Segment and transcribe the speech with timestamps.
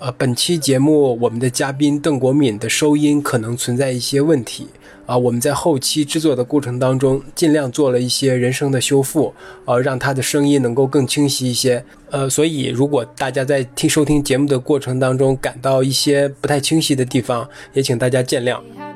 [0.00, 4.68] 呃，本期节目我们的嘉宾邓国敏的收音可能存在一些问题
[5.06, 11.84] 啊，我们在后期制作的过程当中尽量做了一些人声的修复，呃，让他的声音能够更清晰一些。
[12.10, 18.87] 呃，所以如果大家在听收听节目的过程当中感到一些不太清晰的地方，也请大家见谅。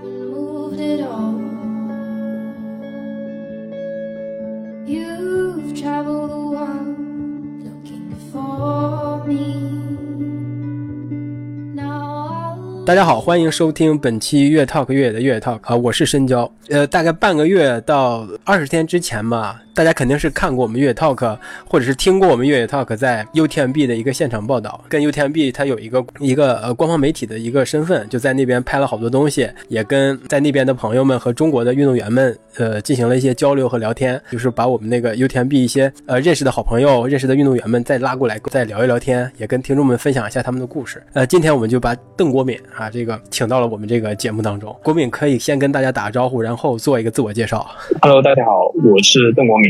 [12.84, 16.50] 大家好，欢迎收听本期越 talk 越野的越野 talk 啊，我是深交。
[16.68, 19.62] 呃，大概半个月到二十天之前吧。
[19.74, 21.36] 大家肯定是看过我们越野 talk，
[21.66, 41.02] 或者是听过我们越野 talk 在 UTMB 的一个现场报道，跟 UTMB 它有一个一个呃官方媒体的一个身份，就在那边拍了好多东西，也跟在那边的朋友们和中国的运动员们呃进行了一些交流和聊天，就是把我们那个 UTMB 一些呃认识的好朋友、认识的运动员们再拉过来再聊一聊天，也跟听众们分享一下他们的故事。
[41.14, 44.76] 呃，今天我们就把邓国敏啊这个请到了我们这个节目当中。
[44.82, 47.66] 国敏可以先跟大家打个招呼，然后做一个自我介绍。
[48.02, 49.61] Hello，大家好，我是邓国敏。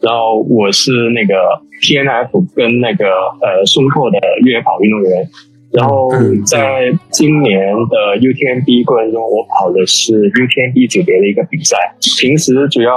[0.00, 1.34] 然后我是那个
[1.82, 3.06] T N F 跟那个
[3.40, 5.28] 呃松拓的越野跑运动员，
[5.72, 6.10] 然后
[6.46, 11.76] 在今年的 U T M B 过程中，我跑的是 U T M B 组别的一个比赛，
[12.20, 12.92] 平时主要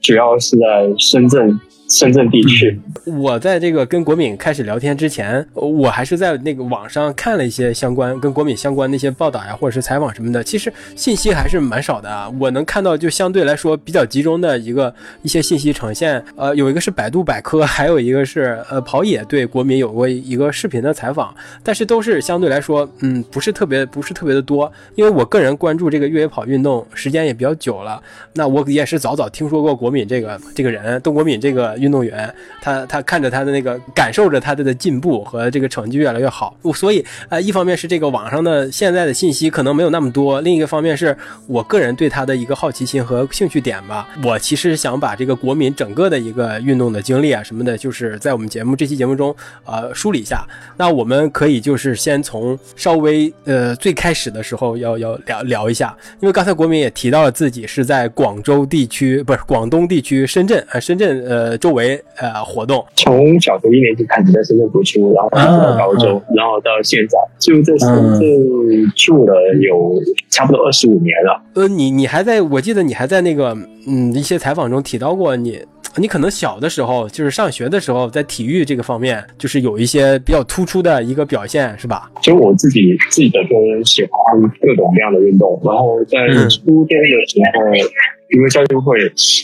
[0.00, 1.58] 主要是在深圳。
[1.88, 10.44] 深圳地区，我在这个跟国敏开始聊天之前，我还是在那个网上看了一些相关跟国敏相关的一些报道呀，或者是采访什么的。
[10.44, 12.30] 其实信息还是蛮少的啊。
[12.38, 16.22] 我能看到就相对来说比较集中的一个一些信息呈现。
[16.36, 24.70] 呃，有一个是百度百科，还有一个是呃跑野对国敏有过一个视频的采访，但是都是相对来说，嗯，不是特别不是特别的多。
[24.94, 27.98] 因为我个人关注这个越野跑运动时间也比较久了，
[28.34, 31.77] 那我也是早早听说过国敏这个这个人，邓国敏这个。
[31.78, 41.16] 运动员，他他看着他的那个，感受着他的的进步和这个成绩越来越好，所以呃，一方面是这个网上的现在的信息可能没有那么多，另一个方面是
[41.46, 44.08] 我个人对他的一个好奇心和兴趣点吧。
[44.24, 49.34] 我其实想把这个国民整个的一个运动的经历啊什么的，就是在我们节目这期节目中
[49.64, 50.44] 呃梳理一下。
[50.76, 61.58] 那我们可以就是先从稍微呃最开始的时候要要聊聊一下，因为刚才国民也提到了自己是在广州地区，不是广东地区深圳呃深圳呃。
[61.72, 69.94] 为呃活动，从小学一年级开始在深圳读书，然后到高中，然后到现在就在深圳住了有
[70.30, 71.42] 差不多二十五年了。
[71.54, 75.60] 呃，你你还在我记得你还在那个嗯一些采访中提到过你
[75.96, 82.10] 你可能小的时候就是上学的时候在体育这个方面就是有一些比较突出的一个表现是吧？
[82.20, 86.18] 其实我自己自己的个人喜欢各种各样的运动，然后在
[86.48, 86.94] 初中的
[87.26, 88.17] 时候。
[88.34, 88.98] 因为校运会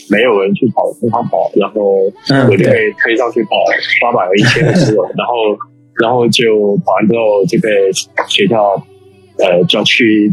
[0.09, 2.03] 没有人去跑乒乓跑，然后
[2.49, 3.51] 我就被推上去跑
[4.01, 5.33] 八百和一千的时候，然后
[6.01, 7.69] 然后就跑完之后就被
[8.27, 8.81] 学校
[9.39, 10.31] 呃叫去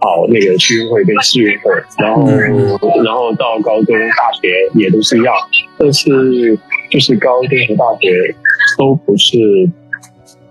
[0.00, 2.26] 跑那个区运会跟市运会，然后
[3.04, 5.34] 然后到高中大学也都是一样，
[5.78, 6.58] 但是
[6.90, 8.34] 就是高中和大学
[8.76, 9.36] 都不是。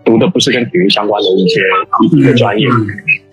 [0.05, 1.61] 读的不是跟体育相关的一些
[2.17, 2.67] 一个专业，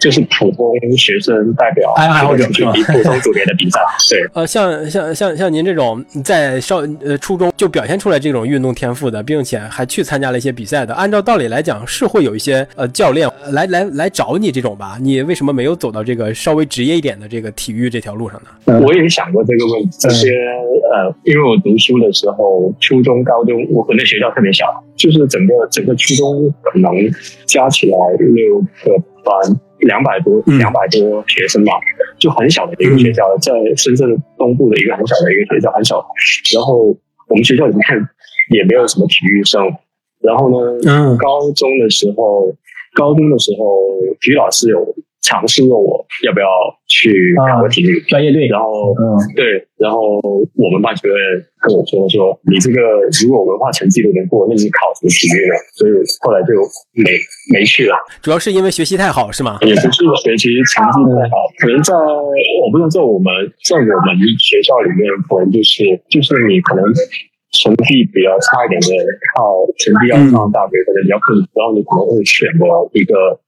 [0.01, 3.79] 就是普通学生代表爱好者去比普通组别的比赛。
[4.11, 14.97] 对，呃，像像像像您这种在少呃初中就表现出来这种运动天赋的，并且还去参加了一些比赛的，按照道理来讲是会有一些呃教练来来来找你这种吧？
[15.01, 18.81] 你为什么没有走到这个稍微职业一点的这个体育这条路上呢？
[18.81, 24.65] 我也想过这个问题，这些呃，因为我读书的时候，初中、高中，我可能学校特别小，
[24.97, 26.53] 就是整个整个初中。
[26.63, 26.93] 可能
[27.47, 31.73] 加起来六个班，两百多两百多学生吧，
[32.19, 36.05] 就很小的一个学校，在深圳东部的一个很小的一个学校，很小。
[36.55, 36.97] 然后
[37.29, 37.83] 我们学校里面
[38.55, 39.63] 也没有什么体育生。
[40.21, 42.55] 然后呢，高中的时候，
[42.95, 43.79] 高中的时候
[44.21, 44.95] 体育老师有。
[45.23, 46.49] 尝试问我要不要
[46.89, 50.19] 去考个体育专业队，然后嗯对，然后
[50.57, 51.17] 我们班主任
[51.61, 52.81] 跟我说说，你这个
[53.23, 55.55] 如果文化成绩都能过，那你考什么体育呢？
[55.77, 55.93] 所以
[56.25, 56.57] 后来就
[56.97, 57.13] 没
[57.53, 57.95] 没去了。
[58.23, 59.59] 主要是因为学习太好是吗？
[59.61, 63.31] 也不是学习成绩太好，可能在我不知道在我们
[63.69, 66.83] 在我们学校里面，可能就是就是你可能
[67.53, 68.89] 成绩比较差一点的，
[69.37, 72.65] 靠成绩要上大学可能比较困难，然后你可能会选择
[72.97, 73.39] 一个。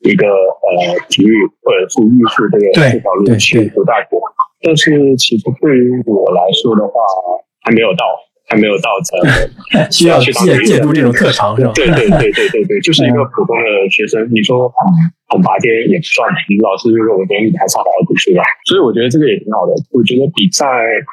[0.00, 4.08] 一个呃，体育或者是艺术这个这条路去读大学，
[4.62, 6.92] 但是其实对于我来说的话，
[7.62, 8.04] 还没有到，
[8.46, 9.10] 还没有到这
[9.90, 11.72] 需要去借借助这种特长是吧？
[11.74, 14.72] 对对对对对对，就是一个普通的学生，你说
[15.28, 16.30] 很拔尖也不算，
[16.62, 18.42] 老师就说我觉得你还差好好读书吧。
[18.64, 19.74] 所以我觉得这个也挺好的。
[19.90, 20.64] 我觉得比赛，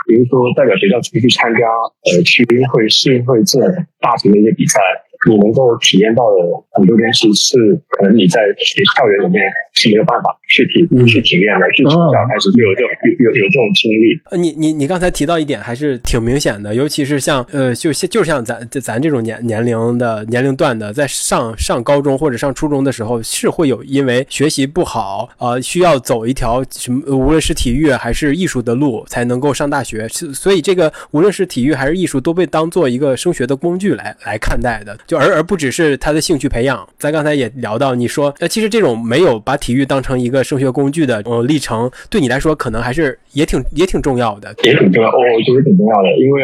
[0.08, 1.66] 比如说代表学校出去参加
[2.14, 3.68] 呃区运会、市运会这种
[4.00, 4.80] 大型的一些比赛。
[5.26, 6.38] 你能够体验到的
[6.72, 7.58] 很多东西，是
[7.90, 9.42] 可能你在学校园里面
[9.74, 12.90] 是没有办法去体去体验的，去从小开始就有这种
[13.20, 14.20] 有有有这种经历。
[14.30, 35.15] 呃，你你你刚才提到一点还是挺明显的，尤其是像呃，就就像咱咱这种年年龄的年龄段的，在上上高中或者上初中的时候，是会有因为学习不好呃，需要走一条什么无论是体育还是艺术的路才能够上大学，所以这个无论是体育还是艺术都被当做一个升学的工具来来看待的，就。
[35.18, 45.10] 而而不只是他的兴趣培养，咱刚才也聊到，你说，那，其实这种没有把体育当成一个升学工具的呃历程，对你来说可能还是也挺也挺重要的，也挺重要。
[45.10, 46.42] 我觉得挺重要的，因为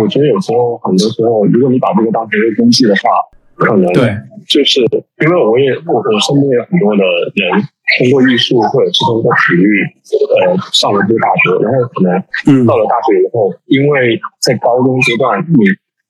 [0.00, 3.10] 我觉得有时候很多时候，如果你把这个当成一个工具的话，
[3.56, 4.14] 可能对，
[4.46, 4.80] 就是
[5.22, 7.02] 因为我也我我身边有很多的
[7.34, 7.62] 人
[7.98, 9.82] 通过艺术或者是通过体育，
[10.40, 15.66] 呃，上了这个大学，然后可能到了大学以后，因为在高中阶段你。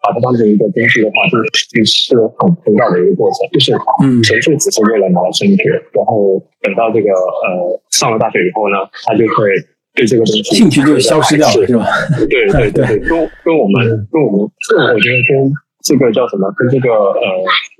[0.08, 3.76] 把它当成一个工具的话，就是是很枯燥的一个过程，就是
[4.24, 9.52] 纯粹只是为了拿到升学，然后等到这个呃上了大学以后呢，他就会
[9.92, 11.84] 对这个东西兴趣就消失掉了，是吧？
[12.24, 13.12] 对对对对，跟
[13.44, 15.52] 跟我们跟我们，我觉得跟
[15.84, 16.48] 这个叫什么？
[16.56, 17.24] 跟这个呃，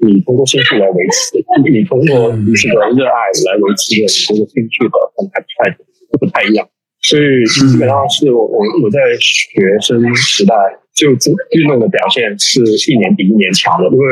[0.05, 5.01] 你通过兴趣来维持，你通过这个热爱来维持的你这个兴趣的状
[5.33, 5.73] 态不太
[6.21, 6.69] 不太一样，
[7.01, 10.55] 所以基本上是我我我在学生时代。
[10.99, 12.59] 就这运动的表现是
[12.91, 14.05] 一年比一年强的，因为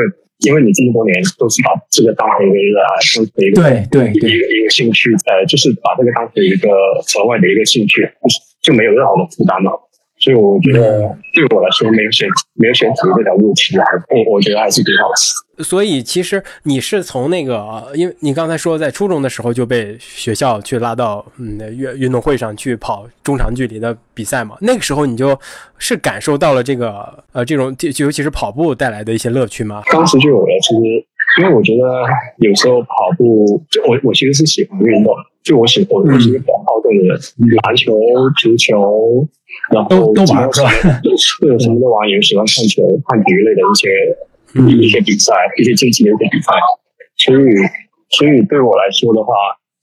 [0.47, 2.55] 因为你这么多年都是把这个当成一个
[3.43, 6.69] 一个对对一个一个兴趣，呃，就是把这个当成一个
[7.19, 9.86] 额外的一个兴趣，就是就没有任何的负担了。
[10.27, 15.63] 所以我觉得对我来说，没有选没有选择这条路，其实还我我觉得还是挺好的。
[15.63, 25.39] 所以其实你是从那个，因为你刚才说在初中的时候就被学校去拉到嗯运运动会上去跑中长距离的比赛嘛，那个时候你就
[25.77, 29.81] 是感受到了这个呃这种就尤其是跑步带来的一些乐趣吗？
[29.93, 31.07] 当时就有了，其实
[31.39, 31.83] 因为我觉得
[32.39, 35.13] 有时候跑步，就我我其实是喜欢运动，
[35.43, 37.19] 就我喜欢我是一个比较好动的人，
[37.63, 37.93] 篮球、
[38.41, 39.27] 足球。
[39.71, 40.69] 然后都都玩是吧？
[41.01, 46.51] 对，什么都玩，也喜欢看球、看体育类的一些一些比赛，一些竞技的一些比赛。
[47.17, 47.43] 所以，
[48.09, 49.33] 所以对我来说的话，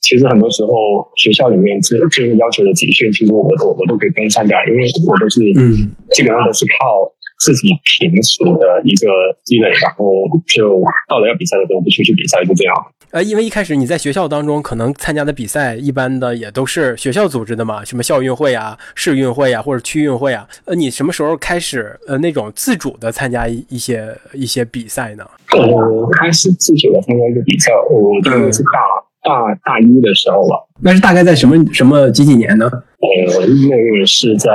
[0.00, 0.70] 其实很多时候
[1.16, 7.12] 学校里面这这个要求的集训，其实我我我都可以跟参加，因为我都是嗯，基本上都是靠
[7.44, 9.06] 自己平时的一个
[9.44, 10.06] 积累，然后
[10.46, 12.74] 就到了要比赛的时候就出去比赛，就这样。
[13.10, 20.48] 呃，因为一开始你在学校当中可能参加的比赛，一般的也都是学校组织的嘛，什么校运会啊、市运会啊或者区运会啊。
[20.64, 25.24] 呃，你什么时候开始呃那种自主的参加一些一些比赛呢？
[25.52, 28.80] 我，开始自主的参加一个比赛，我觉得是大
[29.22, 30.56] 大大一的时候吧。
[30.80, 32.68] 那是大概在什么什么几几年呢？
[32.68, 34.50] 呃，那个是在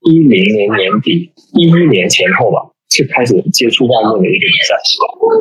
[0.00, 2.70] 一零年年底，一一年前后吧。
[2.90, 4.74] 就开始接触外面的一个比赛，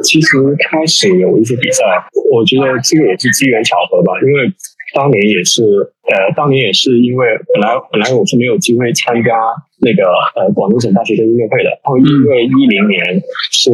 [0.04, 0.38] 其实
[0.70, 1.82] 开始有一些比赛，
[2.30, 4.14] 我觉得这个也是机缘巧合吧。
[4.22, 4.54] 因为
[4.94, 5.66] 当年也是，
[6.06, 9.34] 呃，当年也是因为本来本来我是没有机会参加
[9.82, 10.06] 那个
[10.38, 13.02] 呃广东省大学生音乐会的，然后因为一零年
[13.50, 13.74] 是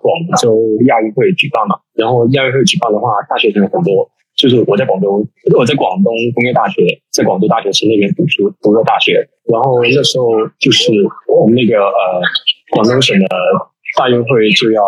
[0.00, 0.56] 广州
[0.86, 4.08] 亚运会举办嘛，然后亚运会举办的话，大学生很多，
[4.40, 5.20] 就是我在广州，
[5.58, 6.80] 我在广东工业大学，
[7.12, 10.90] 在广州大学城那边读书，读的大学，然后那时候就是
[11.28, 12.24] 我们那个呃。
[12.70, 13.26] 广东省的
[13.98, 14.80] 大运会就要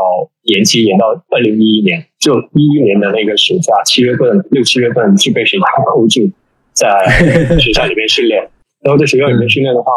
[0.43, 2.07] 延期，延到二零一一年。
[2.21, 6.31] 就一一年的那个暑假，七月份、六七月份就被学校扣住，
[6.73, 6.87] 在
[7.59, 8.49] 学校里面训练。
[8.85, 9.91] 然后在学校里面训练的话，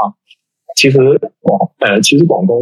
[0.76, 0.98] 其实
[1.42, 2.60] 广呃，其实广东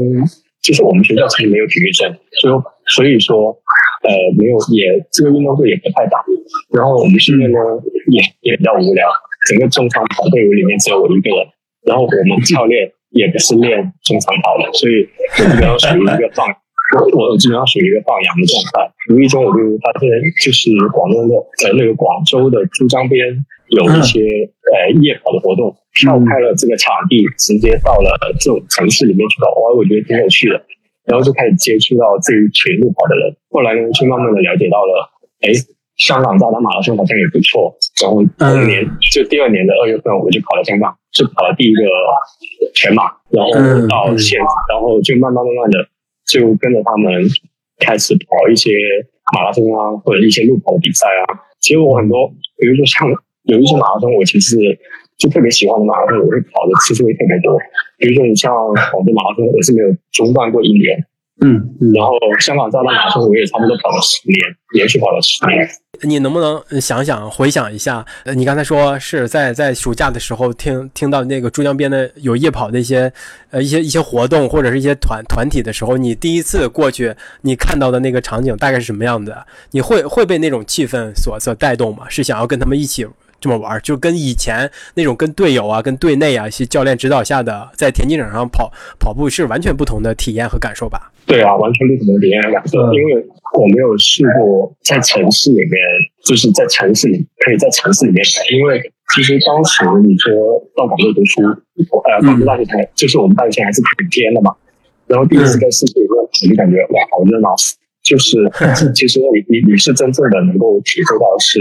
[0.61, 2.53] 就是我们学校其实没有体育证，所以
[2.87, 3.57] 所以说
[4.03, 6.23] 呃，没有也这个运动会也不太大。
[6.75, 7.59] 然后我们训练呢
[8.11, 9.07] 也也比较无聊，
[9.49, 11.47] 整个中长跑队伍里面只有我一个人。
[11.85, 12.91] 然后我们教练。
[13.13, 15.05] 也不是练中长跑的，所以
[15.37, 16.49] 我基本上属于一个放，
[17.13, 18.89] 我基本上属于一个放羊的状态。
[19.13, 20.09] 无意中我就发现，
[20.41, 23.21] 就是广东的呃那个广州的珠江边
[23.69, 24.25] 有一些
[24.65, 30.57] 呃夜跑的活动，跳开了这个场地，直接到了这种城市里面去跑，我我觉得挺有趣的。
[31.05, 35.09] 然后就开始接触到这一群路跑的人，后来呢就慢慢的了解到了，
[35.41, 35.51] 哎，
[35.97, 37.75] 香港扎达马拉松好像也不错。
[38.01, 40.95] 然后第二年就第二年的二月份，我就跑了香港。
[41.13, 41.81] 就跑了第一个
[42.73, 43.51] 全马，然后
[43.87, 45.77] 到现，然后就慢慢慢慢的
[46.25, 47.21] 就跟着他们
[47.77, 48.71] 开始跑一些
[49.31, 51.37] 马拉松啊，或者一些路跑比赛啊。
[51.59, 53.07] 其实我很多，比如说像
[53.43, 54.57] 有一些马拉松，我其实
[55.23, 57.57] 就特别喜欢的马拉松，我会跑的次数也特别多。
[57.97, 58.53] 比如说你像
[58.91, 61.05] 广州马拉松，我是没有中断过一年。
[61.41, 61.49] 嗯，
[61.95, 64.37] 然后香港招大马拉松我也差不多跑了十年，
[64.73, 65.67] 连续跑了十年。
[66.01, 68.05] 你能不能想想回想一下？
[68.25, 73.11] 呃，你刚才说是在在暑假的时候听听到那个珠江边的有夜跑的一些
[73.49, 79.45] 呃一些一些活动或者是一些团团体的时候，你第一次过去你看到的那个场景大概是什么样的？
[79.71, 82.07] 你会会被那种气氛所所带动吗？
[82.09, 83.07] 是想要跟他们一起？
[83.43, 91.11] 这么玩，就跟以前那种跟队友啊、跟队内啊一些教练指导下的在田径场上跑跑步是完全不同的体验和感受吧？
[91.25, 92.79] 对啊，完全不同的体验感受。
[92.93, 93.15] 因为
[93.59, 95.75] 我没有试过在城市里面，
[96.23, 98.55] 就是在城市里可以在城市里面跑。
[98.55, 98.81] 因为
[99.13, 100.31] 其实当时你说
[100.77, 104.55] 到广州读书，呃，广州大学城就是我们大学城还是挺偏的嘛。
[105.05, 107.53] 然后第一次在市区里面跑，就感觉哇，好热闹。
[108.03, 108.37] 就是
[108.95, 111.59] 其实你你你是真正的能够体会到是。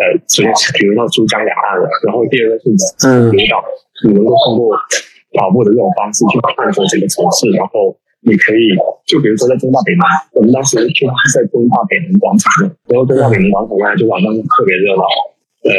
[0.00, 3.60] 呃，首先是比如到珠江两岸的，然后第二个是体会到
[4.08, 4.72] 你能够通过
[5.36, 7.92] 跑步的这种方式去探索这个城市，然后
[8.24, 8.72] 你可以
[9.04, 10.00] 就比如说在中大北门，
[10.32, 12.48] 我们当时就是在中大北门广场，
[12.88, 15.04] 然后中大北门广场呢就晚上特别热闹，
[15.68, 15.72] 呃，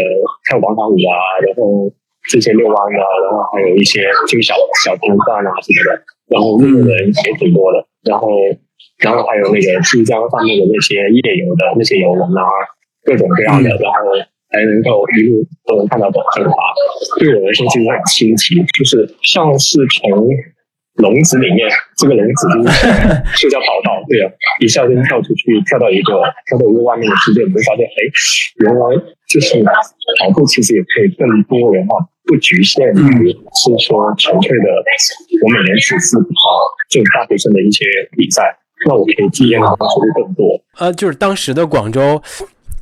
[0.46, 1.90] 跳广场舞啊，然后
[2.30, 4.54] 这些遛弯啊，然后还有一些就小
[4.86, 8.30] 小摊贩啊什么的，然后路的人也挺多的，然后
[9.02, 12.46] 然后还有那个珠江上面的那些夜游的那些游人啊。
[13.04, 14.16] 各种各样的，然后
[14.52, 16.56] 才能够一路都能看到的很滑，
[17.20, 20.30] 对我来说其实很新奇，就是像是从
[21.02, 21.68] 笼子里面，
[21.98, 22.88] 这个笼子就是
[23.34, 24.30] 塑胶跑道，对啊，
[24.62, 27.98] 一下就跳出去，跳到一个跳到一个外面的世界，你会发现，哎，
[28.62, 29.58] 原来就是
[30.22, 34.70] 跑步其实也可以更多元化，不局限于是说纯粹的，
[35.42, 36.30] 我每年只是跑
[36.92, 37.84] 就大学生的一些
[38.16, 38.56] 比赛，
[38.86, 40.62] 那我可以体验到的会更多。
[40.78, 42.22] 呃，就是当时的广州。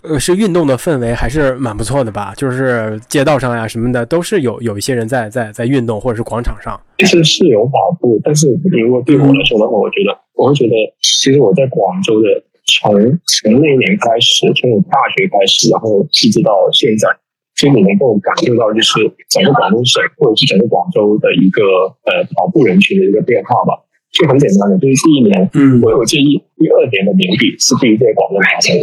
[0.02, 2.34] 呃，是运动的氛围还是蛮不错的吧？
[2.36, 6.80] 就是街道上呀什么的，都是有有一些人在在在运动，或者是广场上。
[6.98, 12.28] 其实是有跑步，但是如果对我来说的话，我觉得我会觉得，其实我在广州的，
[12.66, 12.92] 从
[13.26, 17.08] 从那一年开始，从我大学开始，然后一直到现在，
[17.54, 18.98] 其实你能够感受到，就是
[19.30, 21.62] 整个广东省或者是整个广州的一个
[22.10, 23.78] 呃跑步人群的一个变化吧。
[24.12, 28.74] 就很简单的，就是第一年，嗯，我有记忆，第二年的年底是第一届广东马拉松。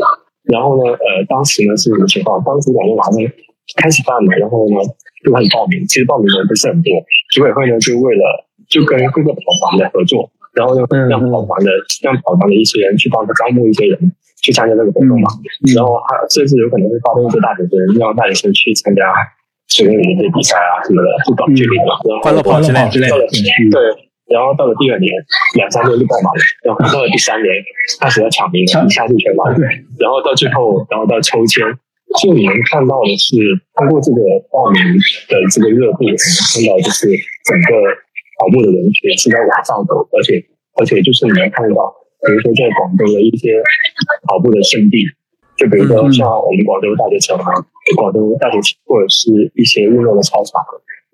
[0.49, 2.43] 然后呢，呃，当时呢是什么情况？
[2.43, 3.21] 当时广州马上
[3.77, 4.81] 开始办了，然后呢
[5.21, 5.85] 就开始报名。
[5.85, 6.89] 其实报名的人不是很多，
[7.37, 8.25] 组委会呢就为了
[8.69, 11.69] 就跟各个跑团的合作，然后呢让跑团的
[12.01, 13.97] 让跑团的一些人去帮他招募一些人
[14.41, 15.29] 去参加这个活动嘛。
[15.77, 19.05] 然后还甚至有可能会发动一些大学生，让大学生去参加
[19.69, 21.85] 十公里的比赛啊什么的，就短距离的，
[22.25, 23.21] 欢乐跑之类之类的。
[23.21, 24.08] 对。
[24.29, 25.09] 然后到了第二年，
[25.57, 26.41] 两三年就爆满了。
[26.63, 27.49] 然后到了第三年，
[28.01, 29.55] 开始要抢名，一下就全满。
[29.57, 29.65] 对。
[29.99, 31.65] 然后到最后，然后到抽签，
[32.21, 33.37] 就你能看到的是，
[33.75, 34.21] 通过这个
[34.53, 34.81] 报名
[35.29, 37.09] 的这个热度，能看到就是
[37.49, 37.73] 整个
[38.37, 40.45] 跑步的人群是在往上走，而且
[40.77, 41.89] 而且就是你能看到，
[42.25, 43.57] 比如说在广州的一些
[44.29, 45.09] 跑步的圣地，
[45.57, 47.51] 就比如说像我们广州大学城啊，
[47.97, 50.61] 广州大学或者是一些运动的操场，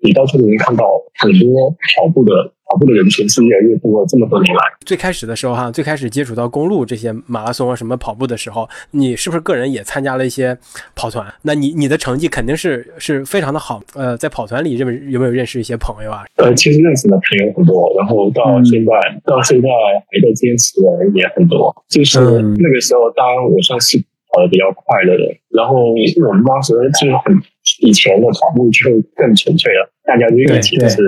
[0.05, 0.85] 你到处都能看到
[1.19, 2.51] 很多跑步的。
[2.67, 4.61] 跑步的人群是越来越多，这么多年来。
[4.83, 10.57] 最开始的时候哈，最开始接触到公路这些马拉松啊什么跑步的时候，你是不是个人也参加了一些
[10.95, 11.31] 跑团？
[11.43, 13.79] 那你你的成绩肯定是是非常的好。
[13.93, 16.25] 呃，在跑团里认有没有认识一些朋友啊？
[16.37, 18.91] 呃，其实认识的朋友很多，然后到现在
[19.23, 21.71] 到现在还在坚持的人也很多。
[21.87, 23.99] 就是那个时候，当我算是
[24.33, 27.39] 跑的比较快的人，然后我们当时就是很
[27.79, 30.99] 以前的跑步就更纯粹了，大家就一起就是。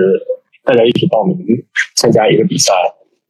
[0.64, 1.38] 大家一起报名
[1.96, 2.74] 参加一个比赛，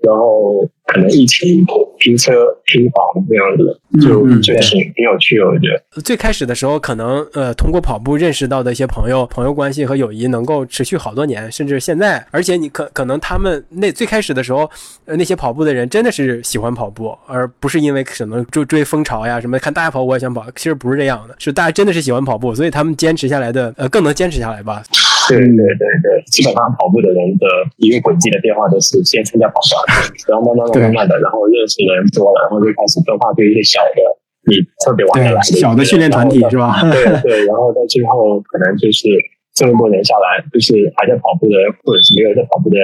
[0.01, 1.65] 然后可能一起
[1.99, 2.33] 拼车
[2.65, 5.45] 拼房这样子，就就挺挺有趣的。
[5.47, 12.25] 我觉得最开始的时候，可能呃通过跑步认识到的一些朋友，朋友关系和友谊能够持续好多年，甚至现在。
[12.31, 14.71] 而且你可可能他们那最开始的时候，
[15.05, 20.47] 呃那些跑步的人真的是喜欢跑步，而不是因为什么追追风潮呀什么，看大家跑我也想跑。
[20.55, 24.83] 其实不是这样的，是大家真的是喜欢跑步，所以他们坚持下来的，呃更能坚持下来吧。
[25.29, 27.45] 对对对对，基本上跑步的人的
[27.77, 34.01] 一个轨迹的变化都是先参加跑团，然后慢慢慢慢的，然后认识的人多了，然后就开始分化对一些小的
[34.49, 36.81] 你特别玩得来的小的训练团体是吧？
[36.91, 39.09] 对对，然后到最后可能就是
[39.55, 42.77] 这么多年下来，就是还在跑步的，或者是没有在跑步的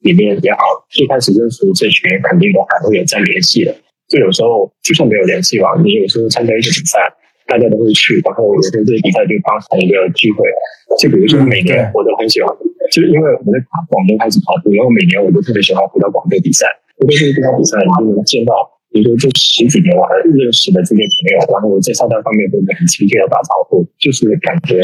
[0.00, 0.58] 里面也好，
[0.90, 3.74] 最开始认识这群肯定都还会有在联系的。
[4.08, 6.98] 就有时候就算没有联系吧，你有时候参加一些比赛。
[7.46, 10.44] 大家都会去，然后有时候这些比赛就当成一个聚会。
[11.00, 12.48] 就比如说每年我都很喜欢，
[12.92, 13.56] 就是因为我在
[13.88, 16.66] 广州开始跑步，然后每年我都特别喜欢回到广州比赛。
[17.00, 18.52] 回到这个地方比赛，你就能见到，
[18.92, 24.76] 比如说这十几年我还认识的这些朋友，然后我在沙滩方面都很亲切的打招呼，就是感觉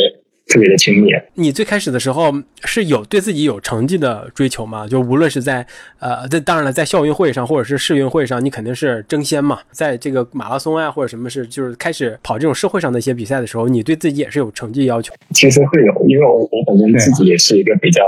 [0.48, 1.10] 特别的亲密。
[1.34, 2.32] 你最开始的时候
[2.64, 4.88] 是有对自己有成绩的追求吗？
[4.88, 5.64] 就无论是在
[6.00, 9.60] 呃，在当然了，在校运会上或者是市运会上，你肯定是争先嘛。
[9.70, 15.12] 在这个马拉松啊或者什么是就是开始跑这种社会上的一些比赛的时候，你对自己也是有成绩要求。
[15.34, 18.02] 其实会有，因为我我本身自己也是一个比较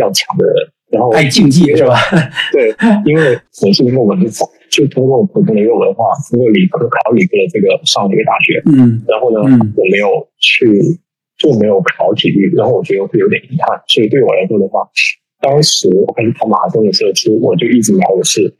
[0.00, 0.54] 要强的人，
[0.90, 1.96] 然后爱竞技是吧？
[2.52, 2.74] 对，
[3.06, 9.40] 因为我是一个文化，就通过普通的一个文化，通过理科考理科的这个上了一个大学，嗯，然后呢，
[9.76, 10.98] 我没有去。
[11.38, 13.80] 就没有考体育，然后我觉得会有点遗憾。
[13.86, 14.86] 所以对我来说的话，
[15.40, 18.52] 当时我开始跑马拉松的时候，其实我就一直聊的是，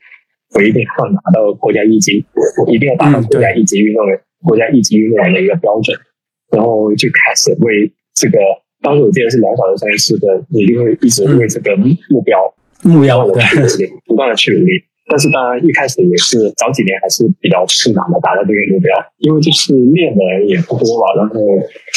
[0.54, 2.24] 我一定要拿到国家一级，
[2.64, 5.98] 我一定要达到国家一级运动员、国家一级运动员的一个标准。
[6.50, 8.38] 然后就开始为这个，
[8.80, 12.54] 当时我记得是两小时三十四分，一定会一直为这个目标
[12.84, 14.72] 目标我去努力，不断的去努力。
[15.08, 21.34] 但是当然一开始也是早几年还是比较困难的达到这个目标，因为就是练的人也不多吧，然后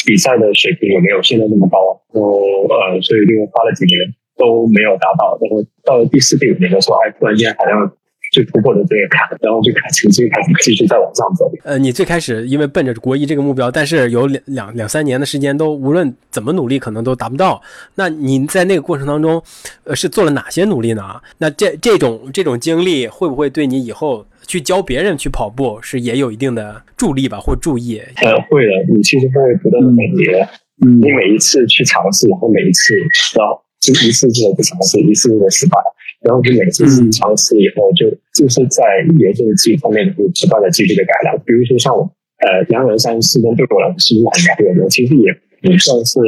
[0.06, 2.39] 比赛的水平也没有现在那么高，然后
[2.72, 3.96] 呃，所以就花了几年
[4.38, 7.91] 都没有达到，然后到了第四、第五年的时候，哎，突然间好像。
[8.32, 11.52] 就突破了这个坎，然后就开始就开始继续再往上走。
[11.66, 17.62] 呃，你最开始因为奔着国一这个目标，但是有两两两三年的时间都无论怎么努力，可能都达不到。
[17.96, 19.44] 那您在那个过程当中，
[19.84, 21.04] 呃，是做了哪些努力呢？
[21.38, 28.02] 那这这种这种经历会不会对你以后去教别人去跑步是也有一定的助力吧，或注意？
[28.16, 28.72] 呃，会的。
[28.96, 30.48] 你其实会不断的总结，
[30.86, 32.96] 嗯，你每一次去尝试，然后每一次
[33.38, 35.76] 要就一次次的不尝试，一次次的失败。
[36.22, 38.06] 然后就每次尝试以后，就
[38.38, 38.86] 就是在
[39.18, 41.36] 研究技术方面有不断的继续的改良。
[41.44, 42.06] 比如说像我，
[42.46, 45.34] 呃，两人三四分对我来说是很遥远的，其实也
[45.66, 46.20] 不算是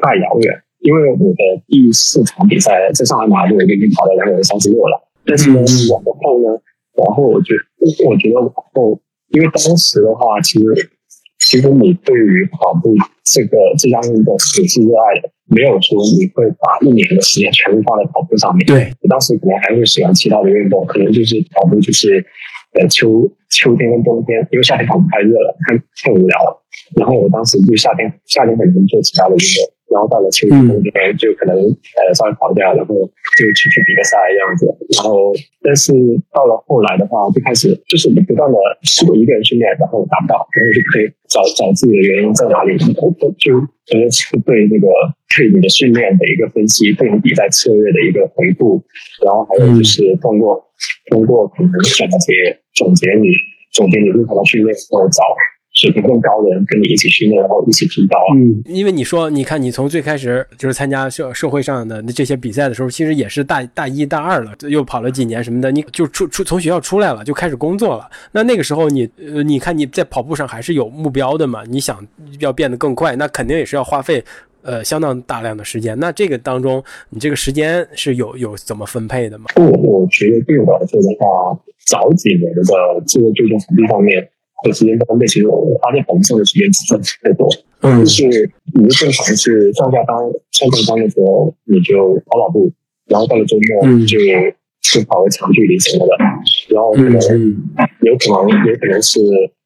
[0.00, 0.48] 太遥远，
[0.80, 4.96] 因为我的第四场比赛在上海马拉松已经跑到两人三十六了。
[5.26, 5.60] 但是呢，
[5.92, 6.48] 往后呢，
[6.96, 7.52] 往后我觉
[8.08, 10.64] 我觉得往后，因为当时的话，其实
[11.46, 12.94] 其实你对于跑步
[13.24, 15.30] 这个这项运动也是热爱的。
[15.46, 18.64] 没有说你会把一年的时间全部放在跑步上面。
[18.66, 22.24] 对，我当时可能还会喜欢其他的运动，可能就是跑步，就是
[22.80, 26.62] 呃秋秋天跟冬天，因为夏天跑步太热了，太太无聊了。
[26.96, 29.60] 然后我当时就夏天夏天可能做其他的运动。
[29.92, 32.94] 然后到了秋天冬天，就可能呃稍微跑一下，然后
[33.36, 34.64] 就出去比个赛这样子。
[34.96, 35.92] 然后，但是
[36.32, 44.88] 到了后来的话，就开始就是你不断的试过一个人训练，然后达不到，然后就可以找找自己的原因在哪里，就可能是对那个
[45.36, 48.82] 对你的训练的一个分析，对你比赛策略的一个回顾，
[49.24, 50.64] 然后还有就是通过
[51.10, 52.32] 通过可能总结
[52.74, 53.28] 总结你
[53.72, 55.22] 总结你日常的训练，然后找。
[55.82, 58.16] 水平更高的人跟你一起训练，然后一起提高。
[58.36, 68.08] 嗯，因为你说，你看，你从最开始就是参加社社会上的这些比赛的时候，其实也是大大一、大二了，又跑了几年什么的，你就出出从学校出来了，就开始工作了。
[68.30, 71.64] 那那个时候，你呃，你看你在跑步上还是有目标的嘛？
[71.68, 71.98] 你想
[72.38, 74.22] 要变得更快，那肯定也是要花费
[74.62, 75.98] 呃相当大量的时间。
[75.98, 79.46] 那这个当中，你这个时间是有有怎么分配的吗？
[79.56, 84.28] 我我觉得对我来说的话，早几年的这个最终成绩方面。
[84.62, 87.48] 的时间分配，其实我发现红色的时间不算太多。
[87.80, 90.16] 嗯，就是你正常是上下班、
[90.50, 92.70] 上下班的时候，你就跑跑步，
[93.06, 94.18] 然后到了周末就
[94.80, 96.16] 就跑个长距离什么的，
[96.74, 97.12] 然后可能
[98.02, 99.18] 有可能有可能是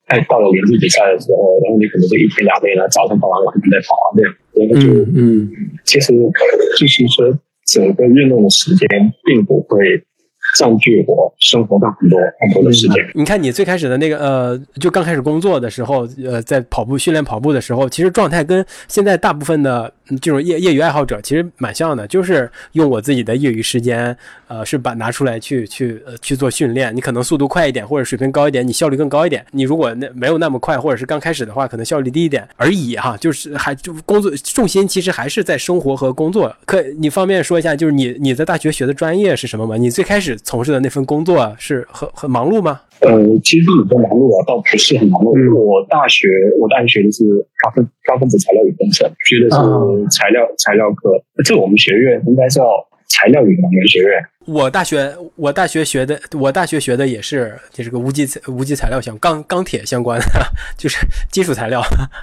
[0.07, 5.51] 哎到了年纪比赛的时候，然后你可能就一天两天了，早上跑完，晚上再跑啊这样，然后就嗯，
[5.85, 6.13] 其实
[6.79, 8.89] 就是说整个运动的时间
[9.25, 10.03] 并不会。
[10.59, 13.07] 占据我生活上很多很多的时间。
[13.14, 24.16] 你看，你最开始的那个呃，就刚开始工作的时候，呃，在跑步训练跑步的时候，其实状态跟现在大部分的这种业业余爱好者其实蛮像的，就是用我自己的业余时间，
[24.49, 26.95] 呃，是把拿出来去去呃去做训练。
[26.95, 29.45] 你可能速度快一点，或者水平高一点，你效率更高一点。
[29.51, 33.16] 你如果那没有那么快，或者是刚开始的话，可能效率低一点而已哈。
[33.19, 36.55] 就是还就工作重心其实还是在生活和工作。
[36.64, 39.77] 可你方便说一下，就是你你在大学学的专业是什么吗？
[39.77, 40.37] 你最开始。
[40.47, 42.81] 从事的那份工作啊是很很忙碌吗？
[43.01, 43.11] 呃，
[43.43, 45.35] 其实也不忙碌啊，倒不是很忙碌。
[45.59, 46.29] 我大学
[46.61, 47.25] 我大学学的是
[47.63, 49.57] 高分高分子材料与工程，学的是
[50.09, 51.11] 材料材料科。
[51.45, 52.63] 这我们学院应该叫
[53.09, 54.23] 材料与能源学院。
[54.47, 60.27] 我大学我大学学的我大学学的也是就是个无机无机材料相钢钢铁相关的，
[60.79, 60.99] 就是
[61.33, 61.83] 金属材料。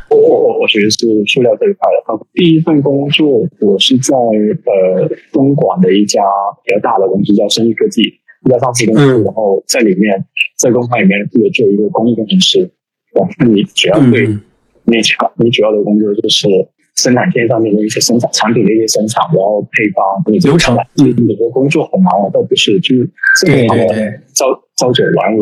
[0.10, 2.26] 我我我学的是塑料这一块的。
[2.34, 6.22] 第一份工作我是在呃东莞的一家
[6.64, 10.26] 比较大的公司叫生意科技，一家上市公司，然后在里面
[10.58, 12.60] 在工厂里面负责做一个工艺工程师。
[13.14, 14.28] 然后你主要对
[14.86, 16.48] 你主你主要的工作就是。
[16.96, 23.10] 生产线上面的一些生产产品的一些生产，然后配方流程，你的工作很忙，倒不是就是
[23.42, 24.46] 正常的朝
[24.78, 25.42] 朝九晚五，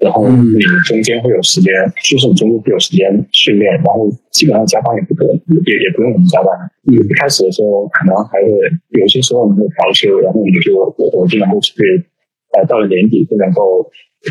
[0.00, 1.72] 然后你中间会有时间，
[2.02, 6.48] 就是你中间会有时间训练，然后基本上加班也不多，也也不用我们加班。
[6.84, 8.48] 你一开始的时候可能还会
[8.98, 11.74] 有些时候我们会调休，然后你就我我就能够去，
[12.56, 13.84] 呃，到了年底就能够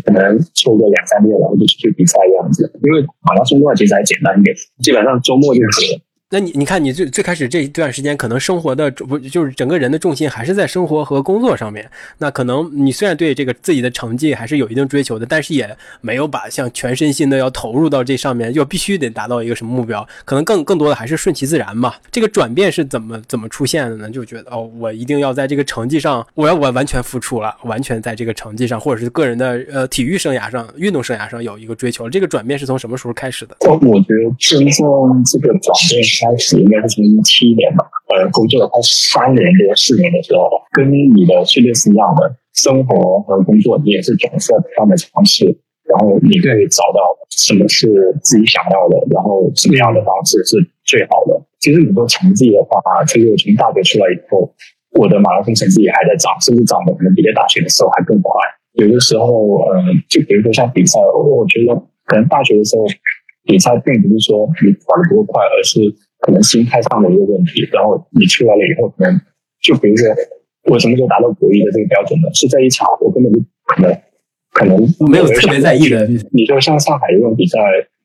[0.04, 2.66] 可能抽个两三天，然后就去比赛这样子。
[2.82, 6.02] 因为马拉松的话其实还简单一点，基本上周末就可以。
[6.30, 11.90] 那你你看，你最最开始这一段时间，可能生活的不就是整个人的重心还是在生活和工作上面。
[12.18, 20.06] 那可能你虽然对这个自己的成绩还是有一定追求的，但是也没有把像全身心的要投入到这上面，要必须得达到一个什么目标。
[20.26, 21.98] 可能更更多的还是顺其自然吧。
[22.10, 24.10] 这个转变是怎么怎么出现的呢？
[24.10, 32.10] 就觉得哦，我一定要在这个成绩上，我要我完全付出了，完全在这个成绩上，或者是个人的呃体育生涯上、运动生涯上有一个追求。
[32.10, 33.56] 这个转变是从什么时候开始的？
[33.60, 36.17] 我觉得真正这个转变。
[36.20, 45.46] 开始应该是从一七年吧，呃，工作了快三年多四年的时候，跟你的训练是一样的，生活和工作你也是总是不断的尝试，
[45.84, 47.00] 然后你可以找到
[47.30, 47.86] 什么是
[48.22, 51.40] 自己想要的，然后什么样的方式是最好的。
[51.58, 54.52] 其实你说成绩的话，其实我从大学出来以后，
[54.92, 58.32] 我的马拉松成绩也还在涨，甚至涨的可能比在大学的时候还更快。
[58.74, 61.74] 有的时候，呃，就比如说像比赛，我觉得
[62.06, 62.86] 可能大学的时候
[63.44, 65.80] 比赛并不是说你跑得多快，而是
[66.20, 69.20] 可能心态上的一个问题，然后你出来了以后，可能
[69.62, 70.06] 就比如说
[70.64, 72.28] 我什么时候达到国一的这个标准呢？
[72.34, 73.96] 是在一场我根本就可能
[74.52, 74.76] 可能
[75.10, 76.06] 没有特别在意的。
[76.32, 77.58] 你就像上海这种比赛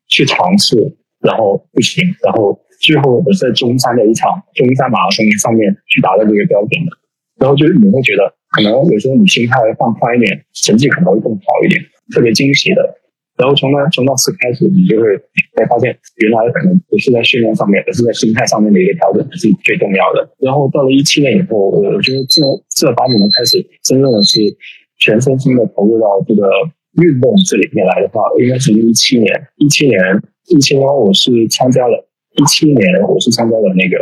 [0.07, 0.77] 去尝试，
[1.21, 6.91] 然后不行，然后最后我在中山的一场中山马拉松上面去达到这个标准的，
[7.39, 11.81] 然后就是你会觉得可能有时候你心态放宽一点，成绩可能会更好一点，
[12.13, 12.97] 特别惊喜的。
[13.37, 15.17] 然后从那从那次开始，你就会
[15.57, 20.29] 会发现，原来可能不是在训练上面，而是在心态上面的一个调整是最重要的。
[20.37, 24.39] 然后到了一七年以后，我我觉得这这八年开始，真正的是
[24.99, 26.45] 全身心的投入到这个
[27.01, 29.33] 运动这里面来的话，应该是一七年。
[29.57, 29.99] 一七年，
[30.49, 33.97] 一七年我是参加了，一七年我是参加了那个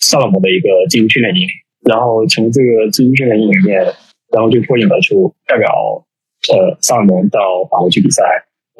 [0.00, 1.46] 萨勒姆的一个精英训练营，
[1.84, 3.84] 然后从这个精英训练营里面，
[4.32, 5.68] 然后就脱颖而出，代表
[6.48, 8.22] 呃萨尔姆到法国去比赛。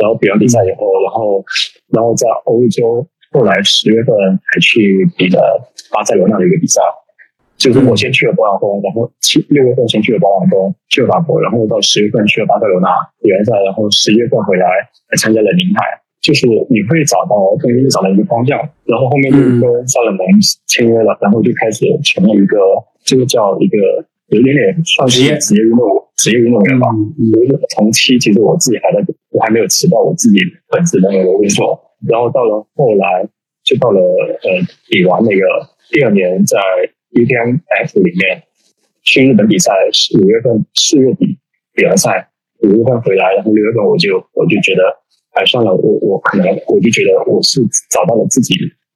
[0.04, 1.40] 然后比完比赛以后，然后，
[1.88, 3.00] 然后在欧洲，
[3.32, 4.12] 后来十月份
[4.52, 5.40] 还去比了
[5.90, 6.82] 巴塞罗那的一个比赛，
[7.56, 12.88] 就是我先去了勃朗峰，然后七六月份先去了勃朗峰，去了法国，然后到十月份去了巴塞罗那
[13.22, 14.68] 比完赛，然后十一月份回来
[15.08, 15.80] 还参加了宁海，
[16.20, 20.20] 就是你会找到，终于找到一个方向，然后后面就跟萨勒蒙
[20.66, 22.60] 签约了，然后就开始成了一个，
[23.08, 24.04] 这个叫一个。
[24.28, 26.88] 有一点点算是职业运动职业运动员吧。
[27.74, 30.38] 从期其实我自己还在，我还没有辞掉我自己
[30.70, 31.80] 本职的那个工作。
[32.08, 33.28] 然后到了后来，
[33.62, 34.48] 就到了呃
[34.88, 35.42] 比完那个
[35.90, 36.58] 第二年在
[37.12, 38.42] UTMF 里面
[39.02, 39.72] 去日本比赛，
[40.20, 41.38] 五月份四月底
[41.74, 42.28] 比完赛，
[42.62, 44.82] 五月份回来，然后六月份我就我就觉得，
[45.32, 47.60] 哎算了，我我可能我就觉得我是
[47.90, 48.54] 找到了自己。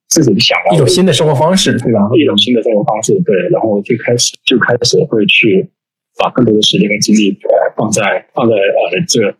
[0.09, 2.09] 自己想要一种新的生活方式，对吧？
[2.19, 3.35] 一种新的生活方式，对。
[3.51, 5.69] 然后最开始就开始会去
[6.17, 9.35] 把更多的时间跟精力呃放在放在呃这。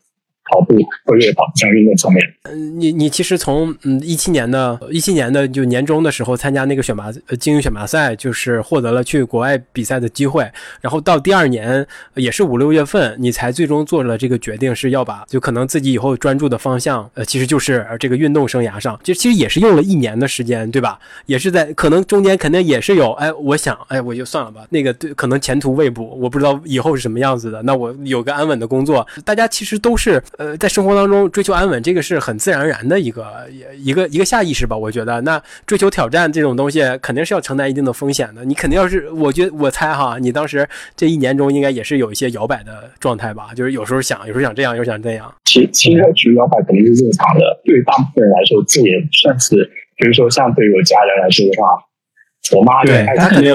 [0.49, 10.49] 跑步或者跑这样运动上面，嗯，你你其实从嗯一七年的一七年的就年终的时候参加那个选拔呃精英选拔赛，就是获得了去国外比赛的机会，
[10.81, 11.85] 然后到第二年
[12.15, 20.99] 也是五六月份，你才最终做了这个决定，是要把就可能自己以后专注的方向，呃，其实就是这个运动生涯上，就其实也是用了一年的时间，对吧？
[21.25, 30.21] 也是在可能中间肯定也是有，哎，我想，哎，我就算了吧，那个对，可能前途未卜，我不知道以后是什么样子的，那我有个安稳的工作，大家其实都是。
[30.39, 34.77] 呃，在生活当中追求安稳，这个是很自然而然的一个一个一个下意识吧？
[34.77, 38.45] 我觉得，那追求挑战这种东西，肯定是要承担一定的风险的。
[38.45, 43.49] 你肯定要是，我觉得我猜哈，你当时这一年中应该也是有一些摇摆的状态吧？
[43.53, 45.29] 就是有时候想，有时候想这样，有时候想这样。
[45.43, 47.41] 其其实其实摇摆肯定是正常的。
[47.65, 53.53] 对于大部分人来说，这也算是，比如说像对于我家人来说的话，我妈对她肯定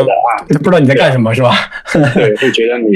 [0.49, 1.51] 不知道你在干什么，是吧？
[2.13, 2.89] 对，会觉得你。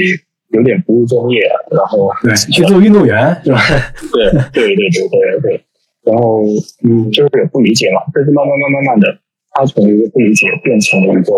[0.51, 3.59] 有点不务正业，然后对去做运动员是吧？
[4.11, 5.61] 对对对对对对，
[6.03, 6.43] 然后
[6.83, 9.07] 嗯，就是不理解嘛，但是慢慢慢慢慢的，
[9.51, 11.31] 他从一个不理解变成了一个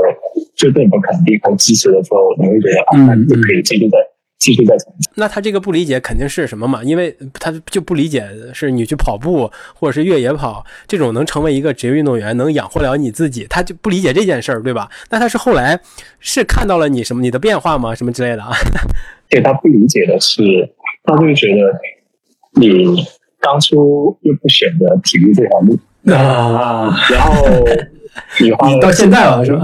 [0.55, 3.97] 就对你们肯定和支持的时候，你会觉得啊，就可以继续在。
[4.41, 5.11] 继续在前进。
[5.13, 6.83] 那他这个不理解肯定是什么嘛？
[6.83, 14.89] 因为他就不理解是你去跑步或者是越野跑这种能成为一个职业运动员，能养活了你自己，他就不理解这件事儿，对吧？
[15.11, 15.79] 那他是后来
[16.19, 17.93] 是看到了你什么你的变化吗？
[17.93, 18.51] 什么之类的啊？
[19.29, 20.41] 对他不理解的是，
[21.03, 23.05] 他会觉得你
[23.39, 25.79] 当初又不选择体育这条路
[26.11, 27.45] 啊，然后。
[28.41, 29.63] 你花了到现在了是吧？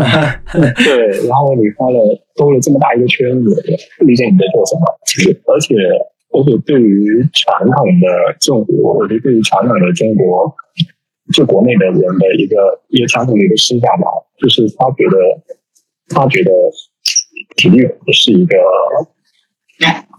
[0.53, 1.99] 对，然后你花了
[2.35, 3.63] 兜了这么大一个圈子，
[3.97, 4.81] 不理解你在做什么。
[5.05, 5.75] 其实，而且
[6.31, 8.07] 而且对于传统的
[8.39, 10.53] 中国，或者对于传统的中国，
[11.33, 14.07] 就国内的人的一个一个传统的一个思想吧，
[14.39, 15.17] 就是他觉得
[16.09, 16.51] 他觉得
[17.55, 18.55] 体育不是一个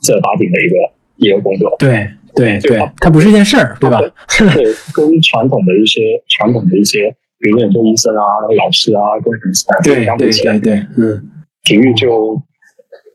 [0.03, 0.75] 正儿八经的一个
[1.17, 1.75] 一个工作。
[1.79, 3.99] 对对对，它不是一件事儿，对吧？
[4.01, 4.64] 对，
[4.95, 8.22] 跟传统的一些传统的一些，比如说做医生啊、
[8.57, 11.31] 老师啊、工程师啊，对对对对，嗯，
[11.64, 12.42] 体育就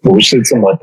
[0.01, 0.79] 不是这么的。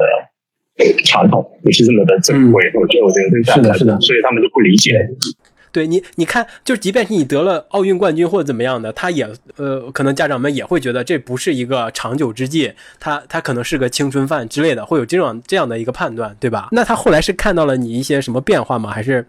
[1.05, 4.93] 传统不是这么的正规，我觉得我觉得是的，是的，所以他们就不理解。
[5.73, 16.69] 对你，你看，就即便是你得了奥运冠军或者怎么样的，他也呃，可能家长们也会觉得这不是一个长久之计，他他可能是个青春饭之类的，会有这种这样的一个判断，对吧？
[16.73, 18.91] 那他后来是看到了你一些什么变化吗？
[18.91, 19.25] 还是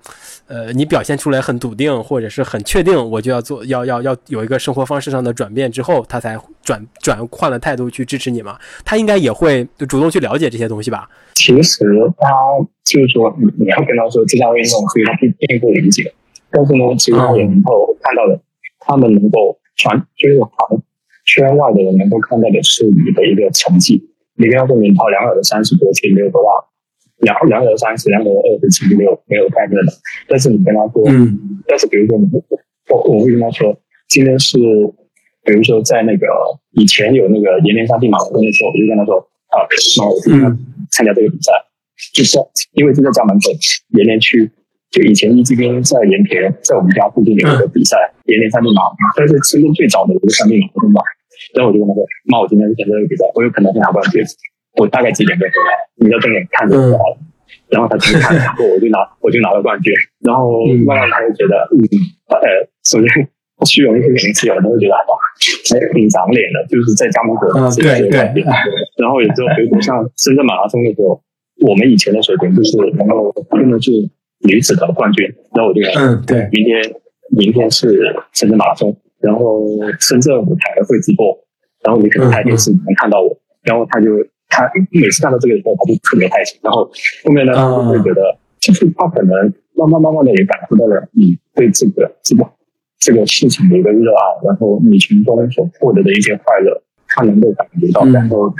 [0.47, 8.57] 呃，你表现出来很笃定或者是很确定，我就要做，要要要有一个生活方式上的转变之后，他才转转换了态度去支持你吗？
[8.83, 11.07] 他应该也会主动去了解这些东西吧？
[11.35, 11.79] 其实
[12.17, 12.29] 他
[12.83, 16.13] 就是说，你你要跟他说这项运动，所以他并并不理解。
[16.51, 18.39] 但是呢，其实他也能够看到的，
[18.79, 20.83] 他们能够传，就是行
[21.25, 24.03] 圈外的人能够看到的是你的一个成绩。
[24.35, 26.49] 你跟他说你跑两百的三十多，其实没有多大，
[27.19, 29.91] 两两百三十、两百二十七没有没有概念的。
[30.27, 32.17] 但是你跟他说，嗯，但是比如说
[32.89, 33.77] 我我会跟他说，
[34.09, 34.57] 今天是，
[35.45, 36.27] 比如说在那个
[36.71, 39.19] 以前有那个延年山地马拉松的时候，我就跟他说
[39.55, 39.63] 啊，
[39.97, 40.59] 那我今天
[40.89, 41.53] 参加这个比赛，
[42.13, 42.37] 就是
[42.73, 43.51] 因为就在家门口
[43.97, 44.51] 延年区。
[44.91, 47.95] 就以前一级兵在盐田，在我们家附近有一个比赛，
[48.27, 48.83] 盐田三地马，
[49.15, 51.01] 但是其中最早的一个三地马拉松嘛。
[51.55, 54.21] 然后我就跟他说：“妈，我今天参加这个比赛，我有可能会拿冠军。
[54.75, 55.71] 我大概几点钟回来？
[55.95, 57.17] 你要睁眼看着就好了。”
[57.71, 59.93] 然后他去看，然后我就拿，我就拿了冠军。
[60.27, 61.79] 然后慢慢他就觉得，嗯，
[62.27, 63.07] 呃，首先
[63.63, 65.15] 虚荣心肯定是有，他会觉得哇，
[65.71, 67.47] 还挺长脸的，就是在家门口。
[68.99, 71.15] 然后有时候回头像深圳马拉松的时候，
[71.63, 73.89] 我们以前的水平就是能够真的是。
[74.43, 76.81] 女子的冠军，然后我就嗯对，明天
[77.29, 78.01] 明天是
[78.33, 79.65] 深圳马拉松，然后
[79.99, 81.37] 深圳舞台会直播，
[81.83, 84.09] 然后你可能台电视能看到我，然后他就
[84.49, 86.89] 他每次看到这个时候他就特别开心，然后
[87.23, 92.49] 后面呢就会觉得，就是他可能慢慢慢慢的也感受到了你对这个这个
[92.99, 98.53] 这个事情的一个热爱，然后你从中所获得的一些快乐，他能够感觉到，然后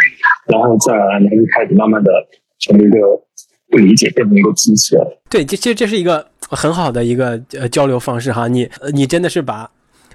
[0.47, 2.11] 然后再然后就开始慢慢的
[2.59, 2.97] 从一个。
[3.71, 4.95] 不理解变成一个支持。
[5.29, 8.47] 对，这这这是一个很好的一个呃交流方式哈。
[8.47, 9.67] 你你真的是把。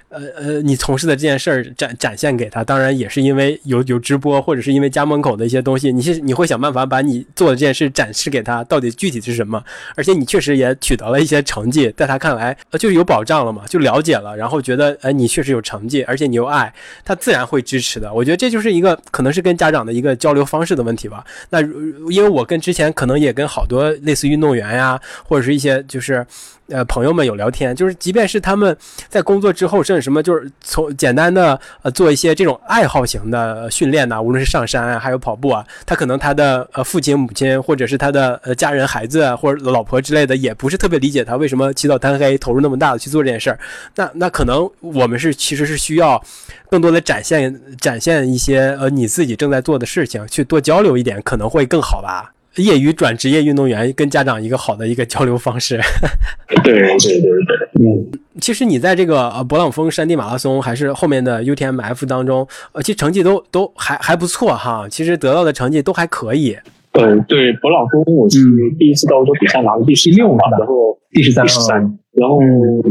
[0.09, 9.61] 呃呃，你从事的这件事儿展展现给他，当然也是因为有有直播，或者是因为家门口的一些东西，你是你会想办法把你做的这件事展示给他，到底具体是什么？
[9.95, 18.13] 而且你确实也取得了一些成绩，在他看来，呃，就有保障了嘛，就了解了，然后觉得，哎，你确实有成绩，而且你又爱他，自然会支持的。
[18.13, 21.25] 我觉得这就是一个可能是跟家长的一个交流方式的问题吧。
[21.49, 21.61] 那
[22.09, 26.25] 因为我跟之前可能也跟好多类似运动员呀，或者是一些就是。
[26.69, 28.75] 呃，朋友们有聊天，就是即便是他们
[29.07, 43.59] 在工作之后，甚什么，就是从简单的呃做一些这种爱好型的训练呢，无论是上山啊，还有跑步啊，他可能他的呃父亲、母亲，或者是他的呃家人、孩子或者老婆之类的，也不是特别理解他为什么起早贪黑，投入那么大的去做这件事儿。
[43.95, 46.23] 那那可能我们是其实是需要
[46.69, 52.33] 更多的展现展现一些呃你自己正在做的事情，去多交流一点，可能会更好吧。
[52.63, 55.79] 业余转职业运动员跟家长一个好的一个交流方式。
[56.63, 58.05] 对对对对，嗯，
[58.39, 64.87] 其实你在这个呃勃朗峰山地马拉松还是后面的 UTMF 当中，呃，其实成绩都都还还不错哈。
[64.89, 66.57] 其实得到的成绩都还可以。
[66.93, 68.39] 嗯，对，勃朗峰我是
[68.79, 71.79] 第一次到欧洲比赛拿了第十六嘛，然后第十三，第十三。
[72.13, 72.39] 然后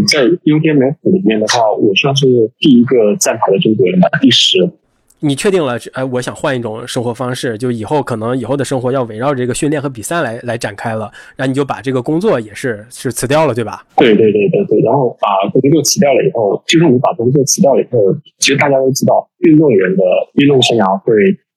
[0.06, 2.26] 在 UTMF 里面的话，我算是
[2.60, 4.58] 第一个站台的中国人吧，第十。
[5.20, 5.78] 你确定了？
[5.94, 11.10] 哎，我想换一种生活方式，就以后可能以后的生活要围绕这个训练和比赛来来展开了。
[11.36, 13.84] 然后你就把这个工作也是是辞掉了，对吧？
[13.96, 14.80] 对对对对对。
[14.82, 17.98] 然后把工作辞掉了以后，就是你把工作辞掉了以后，
[18.38, 20.02] 其实大家都知道，运动员的
[20.34, 21.14] 运动生涯会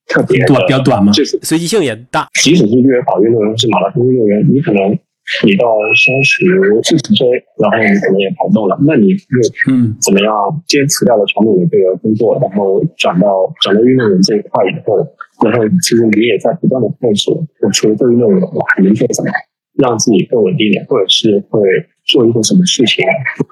[0.07, 2.27] 特别短，比较短嘛，就是随机性也大。
[2.41, 4.97] 即使是越野跑运动员，是马拉松运动员，你可能。
[5.45, 6.45] 你到三十
[6.83, 9.37] 四十岁，然后你可能也跑不动了，那你又
[9.71, 9.95] 嗯。
[10.01, 10.33] 怎么样
[10.65, 14.97] 坚持掉了传统的这个工作，然后转到转到运动员这一块以后，
[15.45, 19.29] 然后其实你也在不断的探索，我除了做运动员，我还能做什么，
[19.77, 21.61] 让自己更稳定一点，或者是会
[22.05, 23.05] 做一些什么事情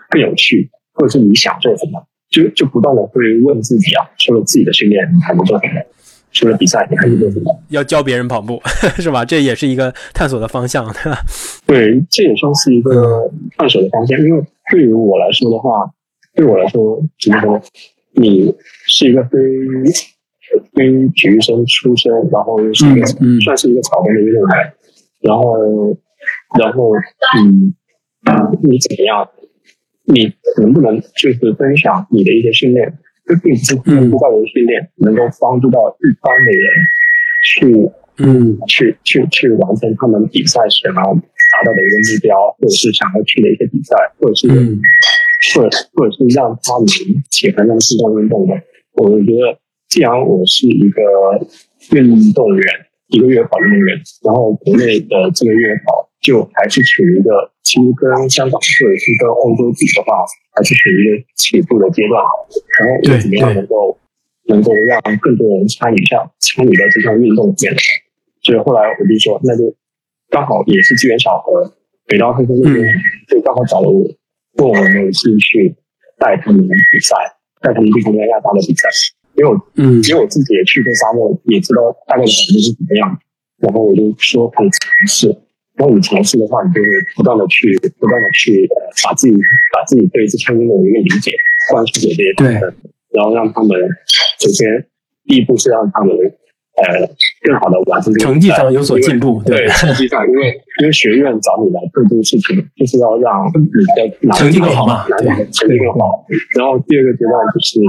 [0.09, 5.81] 更有趣，或者是你想做什么，就就不断的会问自己啊，除了自己的训练，你还能做什么？
[6.37, 7.63] 除了比赛，你还是做什么？
[7.69, 8.61] 要教别人跑步，
[9.01, 9.25] 是吧？
[9.25, 11.17] 这也是一个探索的方向， 对吧？
[11.65, 14.19] 对，这也算是一个探索的方向。
[14.19, 15.89] 因为对于我来说的话，
[16.35, 17.59] 对我来说，怎么说？
[18.11, 18.53] 你
[18.85, 19.39] 是一个非
[20.73, 23.07] 非体育生出身，然后又是一个
[23.41, 24.73] 算是一个草根的运动员，
[25.21, 25.97] 然后
[26.59, 26.91] 然后
[27.39, 27.73] 嗯，
[28.61, 29.27] 你怎么样？
[30.05, 32.97] 你能不能就是分享你的一些训练？
[33.27, 33.75] 这并不是
[34.09, 36.67] 不教的训练能够帮助到一般的人
[37.43, 38.57] 去嗯。
[38.67, 46.87] 去去去完成他们比赛想要达到的一个目标，或者是想要去的一些比赛，或者是或者或者是让他们
[47.29, 48.55] 喜欢上这项运动的。
[48.93, 51.01] 我觉得，既然我是一个
[51.95, 52.65] 运动员，
[53.09, 57.51] 一个月跑运动员，然后国内的这个月跑就还是处于一个。
[57.67, 60.23] 其实跟香港或者是跟欧洲比的话，
[60.55, 62.23] 还是处于一个起步的阶段。
[62.79, 63.99] 然后又怎么样能够
[64.47, 67.75] 能够让更多人参与下参与到这项运动里面？
[68.41, 69.75] 所以后来我就说，那就
[70.29, 71.75] 刚好也是机缘巧合，
[72.07, 72.87] 北大黑科那边
[73.27, 73.99] 就刚好找了我，
[74.63, 75.75] 问我有没有兴趣
[76.17, 77.17] 带他们比赛，
[77.59, 78.87] 带他们去参加亚大的比赛。
[79.35, 83.19] 因为我嗯，因为我自己也去过沙漠，也知道大概的环境是怎么样。
[83.57, 85.35] 然后我就说可以尝试。
[85.77, 88.67] 当你尝试的话，你就会不断的去，不断的去
[89.05, 89.37] 把自己
[89.71, 91.31] 把自己对这项运动的一个理解
[91.71, 92.59] 灌输给这些同学，
[93.13, 93.77] 然后让他们
[94.41, 94.65] 首先
[95.25, 97.05] 第一步是让他们呃
[97.45, 99.39] 更好的完成成绩上有所进步。
[99.45, 100.49] 对，成绩上，因为
[100.81, 106.25] 因为学院找你来做这个事情，就是要让你的成绩更好嘛，对，成绩更好。
[106.57, 107.79] 然后第二个阶段就是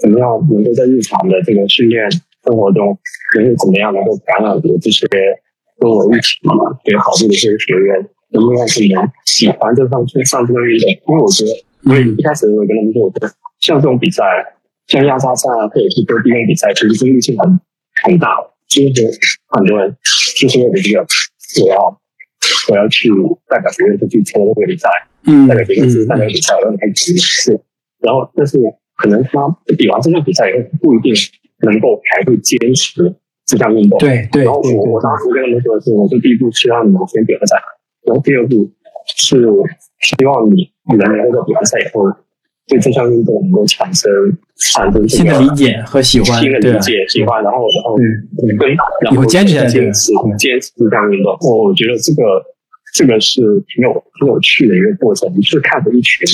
[0.00, 2.96] 怎么样能够在日常的这个训练生活中，
[3.36, 5.06] 能够怎么样能够感染这些。
[5.80, 6.38] 跟我一起
[6.84, 10.88] 学好这个这个学员，能不能让他们喜欢这上去上这个运动？
[11.08, 11.50] 因为我觉得，
[11.82, 14.22] 因为一开始我跟他们说，我觉得像这种比赛，
[14.86, 17.60] 像亚沙赛啊，或者是做地面比赛，其实争议性很
[18.04, 18.36] 很大。
[18.66, 19.06] 就是
[19.48, 19.96] 很多人
[20.36, 21.06] 就是为了这个，
[21.62, 22.00] 我要
[22.70, 23.08] 我要去
[23.46, 24.88] 代表学院去参加这个比赛，
[25.26, 27.60] 嗯，代表学院去参加比赛，然后开始是，
[28.00, 28.58] 然后但是
[28.96, 29.46] 可能他
[29.78, 31.14] 比完这项比赛以后，不一定
[31.60, 33.14] 能够还会坚持。
[33.46, 34.44] 这项运动，对对。
[34.44, 37.56] 然后我我当时跟他们说的是，我说第一步是让你们先比完赛，
[38.06, 38.70] 然后第二步
[39.16, 39.44] 是
[40.00, 42.08] 希望你你们能够比完赛以后，
[42.66, 44.10] 对这项运动能够产生
[44.72, 47.98] 产生新的理解和喜欢，新的理解喜欢，然后然后
[48.56, 51.36] 对，然后坚持坚持坚持这项运动。
[51.42, 52.22] 我我觉得这个
[52.94, 56.26] 这个是挺有挺有趣的一个过程，你是看着一群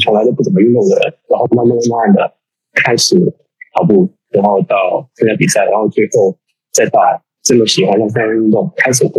[0.00, 2.30] 从来都不怎么运动的人，然后慢慢慢慢的
[2.74, 3.16] 开始
[3.74, 6.36] 跑步，然后到参加比赛，然后最后。
[6.78, 7.00] 再到
[7.42, 9.12] 这么喜欢上这项运动，开始会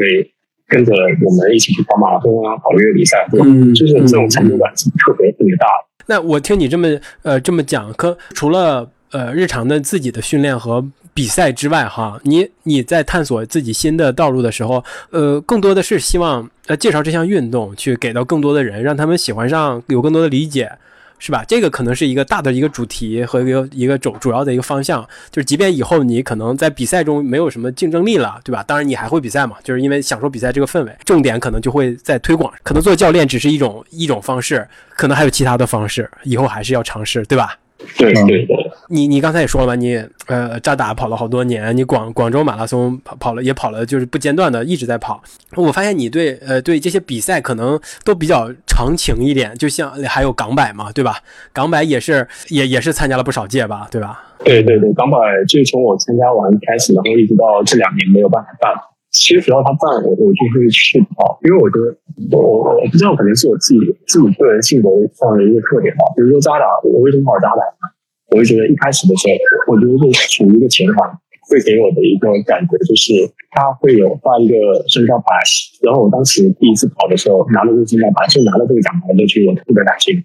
[0.67, 5.67] 跟着我们一起去跑马拉松啊，跑越野比赛，嗯，就是这种成就感是特别特别大。
[6.05, 6.87] 那我听你这么
[7.23, 20.71] 呃这么讲，可除了呃日常的自己的训练和比赛之外，哈，你你在探索自己新的道路的时候，呃，更多的是希望呃介绍这项运动，去给到更多的人，让他们喜欢上，有更多的理解。
[21.19, 21.43] 是吧？
[21.47, 28.63] 这个可能是一个大的一个主题和一个一个主主要的一个方向，就是即便以后你可能在比赛中没有什么竞争力了，对吧？
[28.63, 32.51] 当然你还会比赛嘛，就是因为享受比赛这个氛围，重点可能就会在推广。
[32.63, 37.58] 可能做教练只是一种一种方式，可能还有其他的方式，以后还是要尝试，对吧？
[37.97, 45.21] 对对对，你你刚才也说了嘛，你呃扎打跑了好多年，你广广州马拉松跑跑了也跑了，就是不间断的一直在跑。
[45.55, 51.17] 我发现你对呃对这些比赛可能都比较长情一点，就像还有港百嘛，对吧？
[51.53, 54.23] 港百也是也也是参加了不少届吧，对吧？
[54.43, 58.73] 对对对，港百就从我参加完开始，然后一直到这两年没有办法办。
[59.11, 61.97] 其实只要他办，我我就会去跑，因为我觉得
[62.37, 66.05] 我我不知道，可能是我自己自己个人性格上的一个特点吧。
[66.15, 67.61] 比如说扎达，我为什么跑扎达？
[68.29, 71.09] 我就觉得一开始的时候，我觉得是处于一个前环，
[71.49, 73.09] 会给我的一个感觉就是
[73.49, 74.55] 他会有发一个
[74.87, 75.25] 身高牌，
[75.81, 80.23] 然后我当时第一次跑的时候拿了这个身高牌，就拿了这个奖牌就去，我特别开心。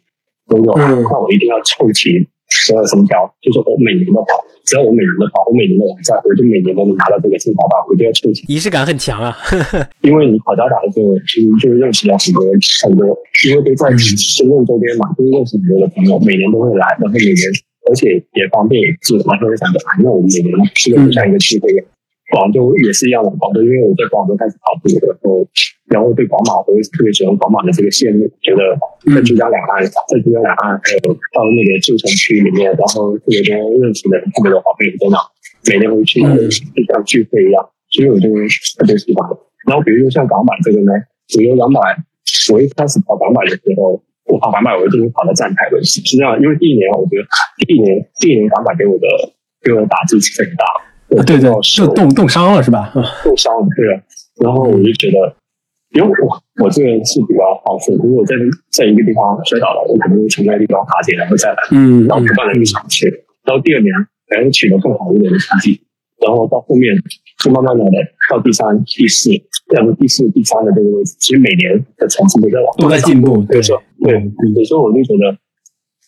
[0.53, 2.29] 我说那我一定要凑齐。
[2.55, 8.47] 十二生肖，就是我每年都跑，只要我每年都跑，我每年都完赛，我就每年都能拿到这个金牌吧，我就要凑齐。
[8.47, 9.35] 仪式感很强啊，
[10.07, 13.11] 因为你跑加达的时候，其实就认识了很多很多，
[13.51, 17.35] 因为都在深圳周边嘛，就认识很多的朋友，每年都会来，然后每年
[17.91, 21.69] 而且也方便，是完全会想着，那我们每年是个像一个聚会。
[22.31, 25.47] 广州也是一样的，广州因为我在广州开始跑步的时候，
[25.93, 28.77] 然后对广马我特别喜欢广马的这个线路，觉得
[29.15, 35.17] 在珠江两岸，在珠江两岸还有到那个旧城区里面，然后特别多认识的人特别多好朋友在那，
[35.69, 38.29] 每年会去，就像聚会一样，所以我就
[38.81, 39.29] 特别喜欢。
[39.69, 40.93] 然后比如说像港版这个呢，
[41.29, 41.81] 比如港百，
[42.53, 44.01] 我一开始跑港版的时候，
[44.33, 47.29] 我跑港百我一定跑到站台位，实际上因为第一年我觉得
[47.61, 49.07] 第一年第一年港百给我的
[49.61, 50.65] 给我的打击是很大。
[51.23, 52.91] 对对，是冻冻伤了是吧？
[53.23, 53.87] 冻伤了，对。
[54.43, 55.37] 然后我就觉得，
[55.95, 58.35] 因为我我这个人是比较好胜，如果在
[58.71, 63.07] 在一个地方摔倒了，我可能会从那个地方爬起来，然后再来，嗯，然后不断的去尝试。
[63.45, 63.95] 然后第二年，
[64.31, 65.81] 还能取得更好一点的成绩。
[66.25, 66.95] 然后到后面
[67.43, 67.85] 就慢慢的
[68.31, 69.31] 到第三、第四，
[69.75, 73.43] 然后第四、第三的这个位置，其实每年的成绩都在往都在进步。
[73.45, 74.15] 对，说对，
[74.57, 75.37] 有时候我就觉得，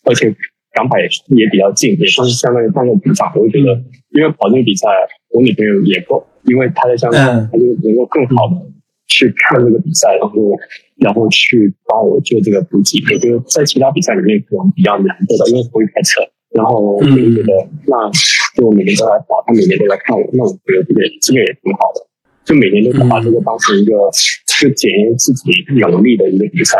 [0.04, 0.34] 而且
[0.76, 3.32] 港跑也也比较近，也算是相当于半个鼓掌。
[3.34, 3.72] 我就觉得，
[4.12, 4.86] 因为跑这个比赛，
[5.32, 8.60] 我女朋友也够，因为她在香港，她就能够更好的
[9.08, 10.52] 去看这个比赛，然后
[11.00, 13.00] 然后去帮我做这个补给。
[13.08, 16.20] 我觉得在其他比赛里面可能比较难做到，因为不会开车。
[16.52, 17.52] 然后我就觉得，
[17.88, 18.10] 那
[18.54, 22.04] 就每年都来跑，他每年都来看我，那我觉得这个这个也挺好的。
[22.44, 23.92] 就每年都把这个当成一个，
[24.60, 25.50] 就检验自己
[25.80, 26.78] 能力的一个比赛。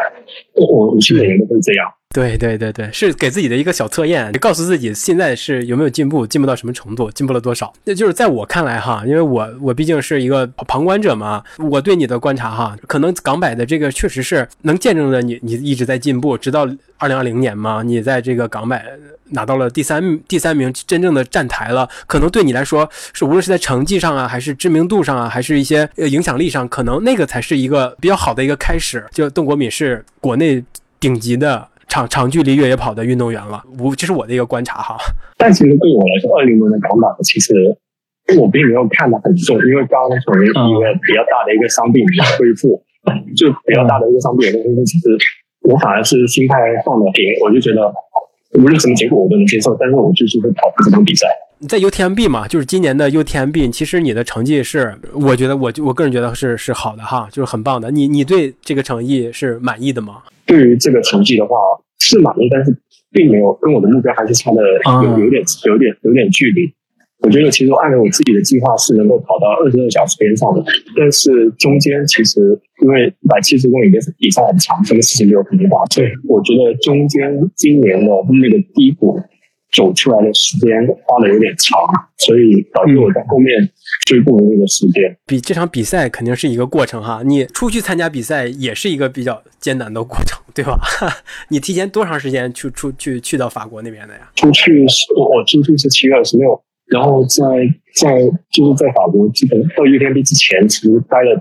[0.55, 1.87] 我我去每年都会这样。
[2.17, 7.71] 对对对对，是给自己的一个小测验，告诉自己现在是有没有进步，进步到什么程度，进步了多少。
[7.85, 18.83] 那就是在我看来哈，因为我我毕竟是一个旁观者嘛，我对你的观察哈，可能港百的这个确实是能见证着你你一直在进步，直到二零二零年嘛，你在这个港百
[19.33, 21.87] 拿到了第三第三名，真正的站台了。
[22.07, 29.05] 可能对你来说，是无论是在成绩上啊，还是知名度上啊，还是一些影响力上，可能那个才是一个比较好的一个开始。
[29.13, 30.65] 就邓国敏是国内
[30.99, 31.69] 顶级的。
[31.89, 34.97] 长长距离越野跑的运动员了，我这是我的一个观察哈。
[35.37, 37.55] 但其实对我来说，二零年的港马其实
[38.39, 40.53] 我并没有看得很重，因为刚从一个
[41.07, 42.05] 比较大的一个伤病
[42.39, 42.83] 恢复，
[43.37, 45.17] 就比较大的一个伤病恢复，其实
[45.63, 47.93] 我反而是心态放得平，我就觉得
[48.55, 51.27] 无论什么结果我都能接受，但是我就是会跑这场比赛。
[51.69, 57.91] 在 UTMB 嘛，就是今年的 UTMB，其实你的成绩是，我觉得我我个人觉得是是好的哈，就是很棒的。
[57.91, 60.19] 你你对这个成绩是满意的吗？
[60.47, 61.57] 对于这个成绩的话，
[61.99, 62.75] 是满意，但是
[63.11, 64.63] 并没有跟我的目标还是差的
[65.03, 66.73] 有有点有点有点距离。
[67.21, 70.63] 我觉得其实按照我自己的计划是能够跑到二十二小时边上的，
[70.97, 78.07] 但是中间其实因为一百七十公里的比赛很长，这个事情没有很大，所以我觉得中间今年的
[78.41, 79.19] 那个低谷。
[79.77, 80.73] 走出来的时间
[81.05, 81.79] 花的有点长，
[82.17, 83.69] 所以导致我在后面
[84.07, 85.15] 追不回那个时间。
[85.27, 90.81] 比这场比赛肯定是一个过程哈，你出去参加比赛也是一个比较艰难的过程，对吧？
[91.51, 94.31] 你提前多长时间去出去去到法国那边的呀？
[94.35, 97.45] 出去是我出去是七月二十六，然后在
[97.95, 98.19] 在
[98.51, 101.39] 就是在法国基本到 UTMB 之前，其实待了。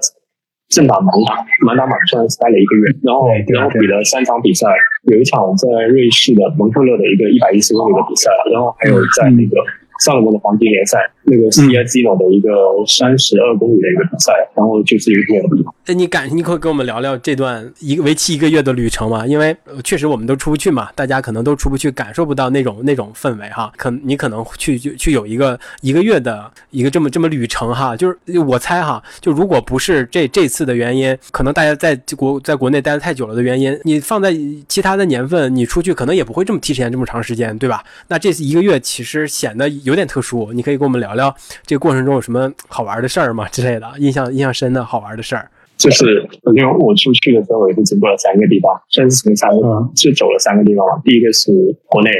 [0.75, 4.67] 正打满打，满打满算待了一个月，然后然后比了三场比赛，
[5.07, 9.55] 有一场在瑞士的蒙特勒的一个一百一十公里的比赛，然后还有在那个。
[9.55, 12.49] 萨勒蒙的黄金联赛，那个 C I Z O 的一个
[12.87, 15.73] 三十二公里的一个比赛，然后就是一个这样的地方。
[15.85, 19.25] 哎，你感，你可以跟我们聊聊这段一个为期一个月的旅程吗？
[19.25, 23.71] 因为确实我们都出不去嘛，大家可能都出不去，感受不到那种那种氛围哈。
[23.77, 27.95] 可你可能去就去有一个一个月的一个这么这么旅程哈。
[27.95, 34.35] 就是我猜哈，就如果不是这这次的原因，可能大家在国在国内待的太久了的原因，你放在
[34.67, 37.83] 其他的年份，你出去可能也不会这么提前这么长时间，对吧？
[38.09, 39.94] 那这次一个月其实显得有。
[39.95, 41.33] 有点特殊，你可以跟我们聊聊
[41.65, 43.47] 这个过程中有什么好玩的事儿吗？
[43.47, 45.49] 之类的，印象印象深的好玩的事儿。
[45.77, 51.01] 就是因为我出去的时候也是经过了三个地方，算是从三个是走了三个地方嘛。
[51.05, 51.49] 第一个是
[51.85, 52.11] 国内，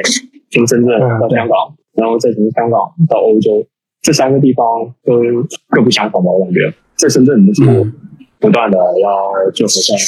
[0.51, 3.67] 从深圳到香港，然后再从香港到欧洲，
[4.01, 4.65] 这三个地方
[5.03, 5.19] 都
[5.67, 6.31] 各不相同吧？
[6.31, 7.91] 我感觉在深圳是
[8.39, 9.99] 不断的要做核酸，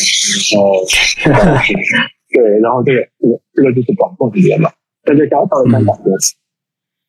[1.25, 1.51] 然后
[2.31, 4.71] 对，然后这个这个这个就是管控里面嘛。
[5.03, 6.33] 但是到到了香港就是。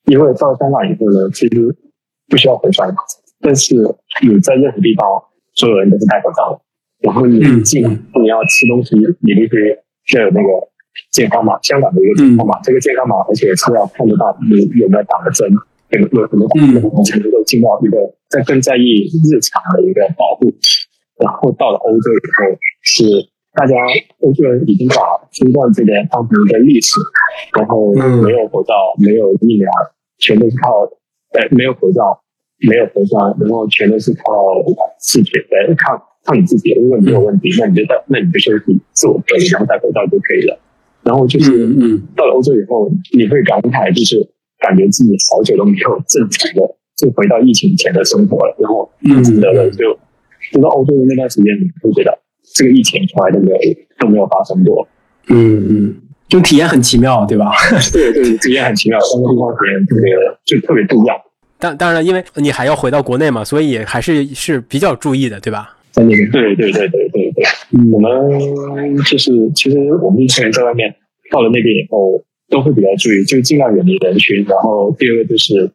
[0.09, 1.77] 因为到了香港以后呢，其实
[2.29, 2.89] 不需要核酸，
[3.41, 3.75] 但是
[4.25, 5.07] 你在任何地方，
[5.55, 6.61] 所有人都是戴口罩的。
[7.01, 10.49] 然后你进，你要吃东西，你必须要有那个
[11.13, 12.59] 健康码，香港的一个健康码。
[12.63, 15.47] 这个健康码，而且是要看得到你有没有打了针，
[15.91, 16.49] 有有什么
[17.05, 17.97] 才能够进到一个
[18.29, 20.51] 在更在意日常的一个保护。
[21.23, 23.05] 然后到了欧洲以后，是
[23.55, 23.75] 大家
[24.21, 24.97] 欧洲人已经把
[25.31, 26.99] 新冠这边当成一个历史，
[27.57, 29.71] 然后没有口罩，没有疫苗。
[30.19, 30.81] 全都是靠，
[31.33, 32.21] 呃，没有口罩，
[32.61, 34.23] 没有核酸，然后全都是靠
[34.99, 36.73] 自觉的，靠靠你自己。
[36.75, 40.59] 如果你有问题，那你就戴，那你就休息，自我隔离，然后戴口罩就可以了。
[41.05, 48.57] 然后就是，嗯，到了欧洲以后，你会感慨，就是感觉自己好久都没有正常的，就回到疫情前的生活了。
[48.59, 49.97] 然后，嗯，得了，就，
[50.53, 52.19] 就到欧洲的那段时间，你会觉得
[52.55, 53.59] 这个疫情从来都没有
[53.99, 54.87] 都没有发生过。
[55.29, 55.97] 嗯嗯。
[56.29, 57.51] 就体验很奇妙，对吧？
[57.93, 60.15] 对对，体验很奇妙，三个地方体验特别
[60.45, 61.17] 就特别不一样。
[61.59, 65.77] 当当然了，因为你还要回到国内嘛，所以还是是比较注意的，对吧？
[65.91, 66.31] 在那边。
[66.31, 67.45] 对对对对对对。
[67.93, 70.95] 我们就是其实我们一群人在外面
[71.33, 74.45] 到了那边以后，都会比较注意，就尽量远离人群。
[74.49, 75.69] 然后第二个就是，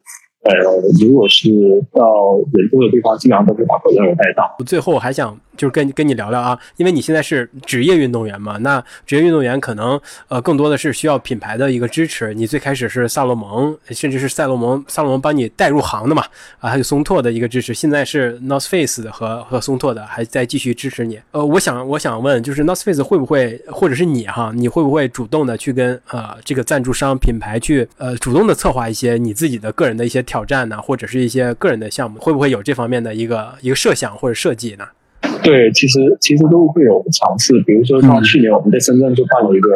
[0.44, 0.52] 呃，
[1.00, 1.50] 如果是
[1.92, 4.44] 到人多的地方，基本上都会把口罩戴上。
[4.64, 12.34] 最后还想就是跟跟你聊聊啊，因为你现在是职业运动员嘛，那职业运动员可能呃更多的是需要品牌的一个支持。
[12.34, 16.24] 你最开始是萨洛蒙，甚至是赛洛蒙，萨洛蒙帮你带入行的嘛，
[16.58, 17.72] 啊，还有松拓的一个支持。
[17.74, 21.20] 现在是 North Face 和和松拓的还在继续支持你。
[21.30, 34.86] 呃，我想我想问，就是 North Face 会不会，或者是你哈，你会不会主动的去跟呃这个赞助商品牌去呃主动的策划一些你自己的个人的一些挑战呢，或者是一些个人的项目，会不会有这方面的一个一个设想或者设计呢？
[35.44, 39.70] 对，其实其实都会有尝试，比如说像去年我们在深圳就办了一个，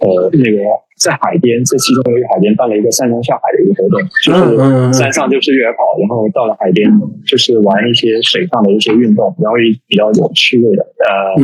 [0.00, 0.62] 呃，那个
[0.96, 6.88] 在海边，这其中一个海边办了一个上山下海的一个活动，就是山上就是越野跑，然后到了海边
[7.26, 11.42] 就是玩一些水上的一些运动，然后也比较有趣味的，呃，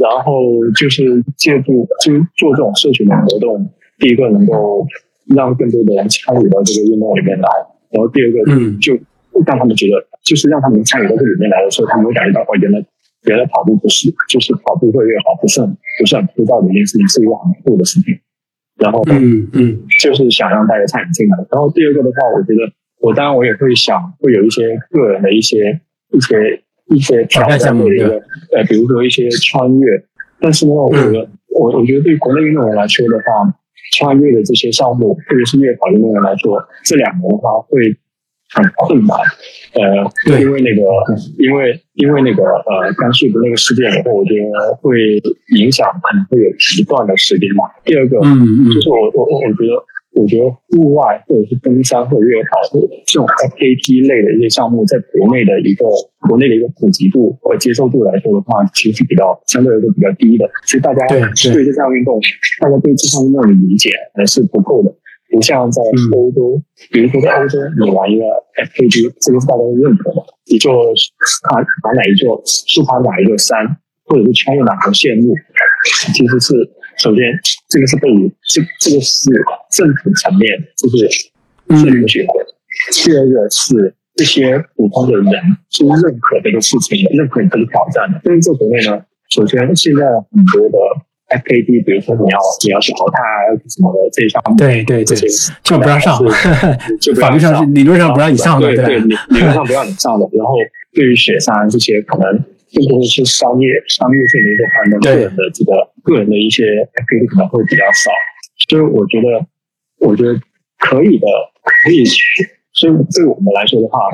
[0.00, 0.42] 然后
[0.74, 4.86] 就是借助就做这种社群的活动，第一个能够
[5.34, 7.48] 让更多的人参与到这个运动里面来，
[7.90, 8.38] 然后第二个
[8.80, 8.98] 就。
[9.44, 12.78] 让他们觉得，就是让他们参与到这里面来的时候，他们会感觉到，哦，原来
[13.24, 15.68] 原来跑步不是，就是跑步会越好，不是很
[15.98, 18.18] 不是很枯燥的一件事情，是一个很酷的事情。
[18.76, 21.36] 然后，嗯嗯，就是想让大家参与进来。
[21.50, 22.70] 然后第二个的话，我觉得，
[23.00, 25.80] 我当然我也会想，会有一些个人的一些
[26.12, 28.20] 一些一些挑战的一个，
[28.52, 30.04] 呃，比如说一些穿越。
[30.40, 33.48] 但是呢，我觉得，我我觉得对国内运动员来说的话，
[33.96, 37.96] 穿越的这些项目，特别是越野跑运动员来说，这两年的话会。
[38.54, 39.18] 很困难，
[39.74, 40.82] 呃，因为那个，
[41.38, 45.20] 因为因为那个，呃，甘肃的那个事件以后，我觉得会
[45.58, 46.48] 影响，可能会有
[46.78, 47.64] 一段的时间嘛。
[47.84, 49.84] 第二个，嗯嗯，就是我我我我觉得。
[50.16, 52.50] 我觉得户外或者是登山或者越野跑
[53.04, 55.84] 这种 FKT 类的一些项目，在国内的一个
[56.28, 60.48] 国内的一个普及度或接受度来说的话，其实是比较相对来说比较低的。
[60.66, 62.20] 其实大家对这项运动，
[62.62, 64.94] 大家对这项运动的理解还是不够的。
[65.34, 65.82] 不像在
[66.14, 66.62] 欧洲，
[66.92, 68.24] 比如说在欧洲，你玩一个
[68.62, 70.22] F K G，这个是大家都认可的。
[70.46, 70.70] 你就
[71.50, 73.66] 爬爬哪一座，是爬哪一座山，
[74.04, 75.34] 或者是穿越哪条线路，
[76.14, 76.54] 其实是。
[76.96, 77.24] 首先，
[77.68, 78.08] 这个是被
[78.46, 79.28] 这这个是
[79.72, 80.46] 政府层面，
[80.78, 81.10] 就是
[81.76, 82.32] 是允许的。
[82.92, 88.20] 第二个是这些普通的人是认可这个事情，认可这个挑战的。
[88.22, 90.78] 但是在国内呢，首先现在很多的
[91.42, 93.18] FKD，比如说你要你要去淘汰
[93.68, 95.16] 什么的这一项目，对对对，
[95.62, 96.18] 就不让上，
[97.00, 100.28] 就法律上是理论上不让你上的，对对，理理论上不让你上的。
[100.32, 100.54] 然后
[100.92, 102.44] 对于雪山这些可能。
[102.74, 105.70] 更多的是商业商业性的一个判断，个人的这个
[106.02, 106.64] 个人的一些
[106.98, 108.10] activity 可能会比较少，
[108.68, 109.46] 所以我觉得，
[110.00, 110.34] 我觉得
[110.82, 111.26] 可以的，
[111.62, 112.18] 可以去。
[112.72, 114.10] 所以对我们来说的话，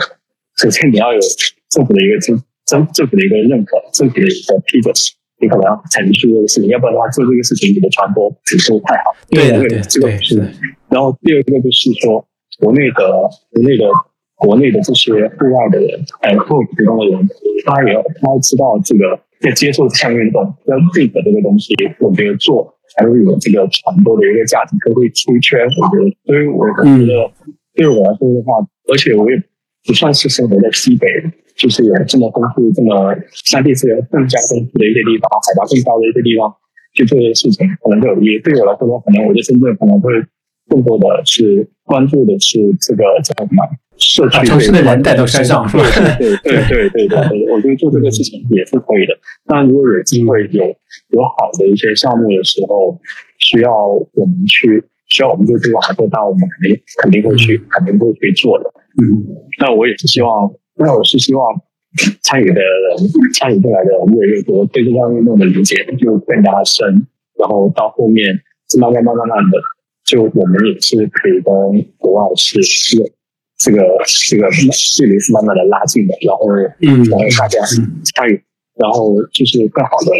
[0.60, 1.18] 首先你要有
[1.70, 4.92] 政府的一个政政政府的一个认可，政府的一个批准，
[5.40, 9.16] 你可能要陈述这个事情，要不然的话做这个事情你的传播不是太好。
[9.30, 10.36] 对对，这个是。
[10.88, 12.24] 然后第二个就是说，
[12.60, 13.84] 国内的国内的。
[14.40, 17.28] 国内的这些户外的人，呃，或普通的人，
[17.66, 25.60] 他也要他知道这个要接受这项运动，要认可这个东西，我觉得做才会有这个传播的一个价值，才会出圈。
[25.60, 27.30] 我觉得，所以我觉得
[27.74, 29.36] 对我来说的话，而且我也
[29.84, 31.06] 不算是生活在西北，
[31.60, 36.48] 就是有这么丰富、这么山地资源更加丰富的一些地方，海拔更高的一些地方
[36.94, 40.08] 去做这些事情，可能就也对我来说的话，可能我在深圳可能会
[40.72, 43.60] 更多的是关注的是这个叫什么？
[44.00, 45.84] 社区城市的人带到山上是吧？
[46.16, 47.20] 对对对对对对，
[47.52, 49.12] 我觉得做这个事情也是可以的。
[49.44, 50.64] 但如果有机会有
[51.12, 52.98] 有好的一些项目的时候，
[53.38, 53.70] 需要
[54.14, 58.72] 我们去，需要我们做这个合作，那我们肯定肯定会去，肯定会去做的。
[59.02, 59.20] 嗯，
[59.60, 60.50] 那我也是希望，
[60.80, 61.60] 那我是希望
[62.22, 62.98] 参与的人，
[63.34, 67.06] 参与进来的人越来越多，对这项运动的理解就更加深，
[67.38, 68.24] 然后到后面
[68.68, 69.58] 是慢慢慢慢慢的，
[70.04, 71.52] 就我们也是可以跟
[71.98, 73.12] 国外是是。
[73.62, 73.82] 这个
[74.26, 76.46] 这个距离是慢慢的拉近的，然后
[76.80, 77.60] 嗯，然后大家
[78.16, 78.42] 参与，
[78.74, 80.10] 然后就是更好的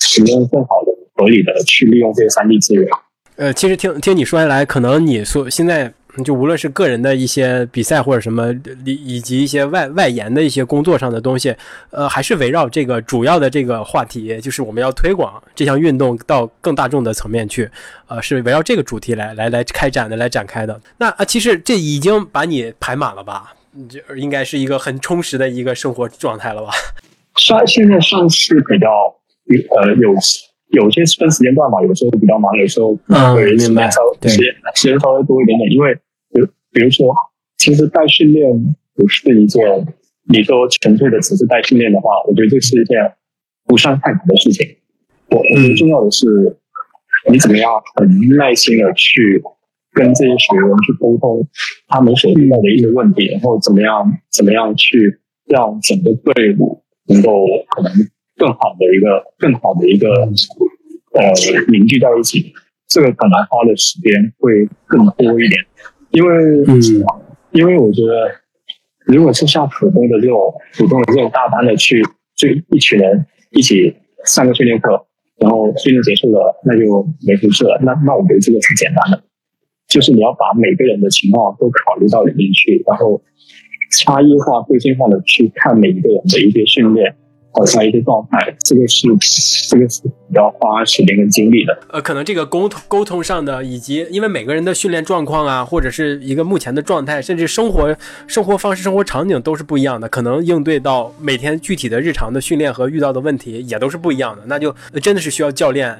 [0.00, 2.88] 使用更好的合理的去利用这些三 D 资源。
[3.36, 5.94] 呃，其实听听你说下来，可能你说现在。
[6.24, 8.52] 就无论是个人的一些比赛或者什么，
[8.84, 11.54] 以以及一些外外延的一些工作上的东西，
[11.90, 17.70] 呃，还是围绕这个主要的这个话题，就是我们要推广这项运动到更大众的层面去，
[18.08, 20.80] 呃，是围绕这个主题来来来开展的，来展开的。
[20.98, 23.54] 那啊，其实这已经把你排满了吧？
[23.88, 26.72] 这应该是一个很充实的一个生活状态了吧？
[27.36, 28.88] 算现在算是比较
[29.80, 30.12] 呃有
[30.70, 32.94] 有些分时间段嘛，有时候比较忙，有时候
[33.34, 35.96] 会明白稍时间时间稍微多一点点，因为。
[36.78, 37.12] 比如说，
[37.56, 38.48] 其实带训练
[38.94, 39.60] 不是一件，
[40.28, 43.14] 你说纯粹的只是带训练的话，我觉得这是一件
[43.66, 44.76] 不算太难的事情。
[45.30, 46.56] 我我觉得重要的是，
[47.32, 49.42] 你怎么样很耐心的去
[49.90, 51.44] 跟这些学员去沟通
[51.88, 57.92] 他们所遇到的一些问题，然后怎么样怎么样去让整个队伍能够可能
[58.36, 61.32] 更好的一个更好的一个呃
[61.72, 62.54] 凝聚在一起，
[62.86, 65.66] 这个可能花的时间会更多一点，
[66.10, 66.80] 因为嗯。
[67.52, 68.30] 因为我觉得
[69.06, 72.02] 如果是像普通的这种普通的这种大班的去
[72.36, 73.96] 就一群人一起
[74.26, 75.06] 上个训练课，
[75.38, 79.24] 然后训练结束了那就没回事了，那那我觉得这个是简单的，
[79.88, 83.22] 就是你要把每个人的情况都考虑到里面去，然后
[83.96, 87.16] 差异化、个性化的去看每一个人的一些训练
[87.52, 89.08] 和他一些状态，这个是
[89.68, 91.78] 这个是比较花时间跟精力的。
[91.90, 97.96] 呃，可能这个沟通沟通上的，以及因为每个人的训练状况啊，或者是一个目前的状态，甚至生活
[98.26, 105.96] 生活方式、生活场景都是不一样的，可能应对到每天具体的日常的训练和遇到的问题也都是不一样的，那就真的是需要教练。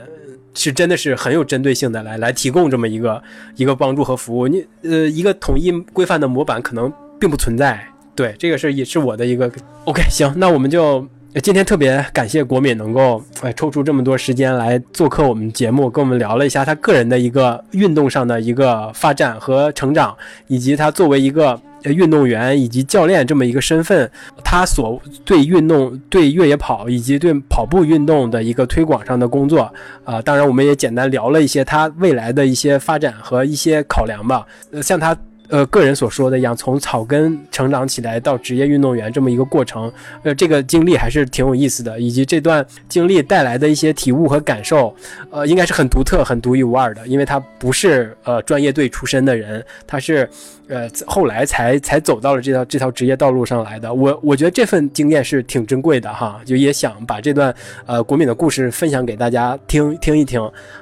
[0.54, 3.22] 是真的是很有针对性的来来提供这么一个
[3.54, 4.48] 一个帮助和服务。
[4.48, 7.78] 你呃一个统一规范的模板可能并不存在。
[8.16, 9.48] 对，这个是也是我的一个
[9.84, 10.02] OK。
[10.10, 20.16] 行，那我们就今天特别感谢国敏能够哎抽出这么多时间来做客我们节目，跟我们聊了一下他个人的一个运动上的一个发展和成长，
[20.46, 24.10] 以及他作为一个运动员以及教练这么一个身份，
[24.42, 29.72] 他所对运动、对越野跑以及对跑步运动的一个推广上的工作
[30.04, 34.46] 啊、当然我们也简单聊了一些他未来的一些发展和一些考量吧。
[34.72, 35.16] 呃，像他。
[35.48, 39.90] 呃，个人所说的一样，从草根成长起来到职业运动员这么一个过程，
[40.22, 44.94] 呃，这个经历还是挺有意思的，以及这段经历带来的一些体悟和感受，
[45.30, 50.28] 呃，应该是很独特、很独一无二的，因为他不是呃专业队出身的人，他是
[50.68, 53.92] 呃后来才才走到了这条这条职业道路上来的。
[53.92, 57.54] 我我觉得这份经验是挺珍贵的哈，就也想把这段
[57.86, 60.40] 呃国敏的故事分享给大家听听一听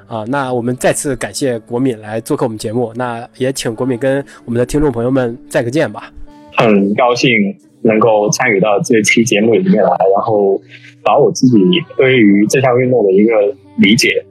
[0.09, 0.25] 啊。
[0.27, 6.11] 那我们再次感谢国敏来做客我们节目，那也请国敏跟我们我的听众朋友们再个见吧。
[6.57, 7.31] 很高兴
[7.83, 10.59] 能够参与到这期节目里面来，然后
[11.05, 11.59] 把我自己
[11.99, 13.35] 对于这项运动的一个
[13.77, 14.25] 理解，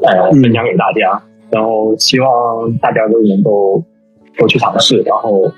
[0.00, 1.22] 呃，分享给大家。
[1.50, 3.82] 然后希望大家都能够
[4.36, 5.50] 多去尝试，然后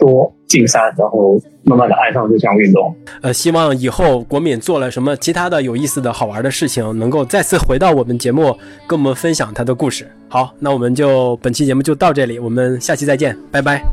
[0.00, 2.92] 多进山，然后慢慢的爱上这项运动。
[3.22, 8.56] 呃，希望以后国敏做了什么其他的有意思的好玩的事情，能够再次回到我们节目，
[8.88, 10.10] 跟我们分享他的故事。
[10.28, 13.84] 好，那我们就本期节目就到这里，我们下期再见，拜拜。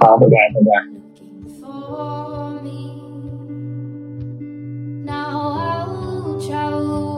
[0.00, 0.70] 好，拜拜，拜拜。
[5.06, 7.13] Now I'll travel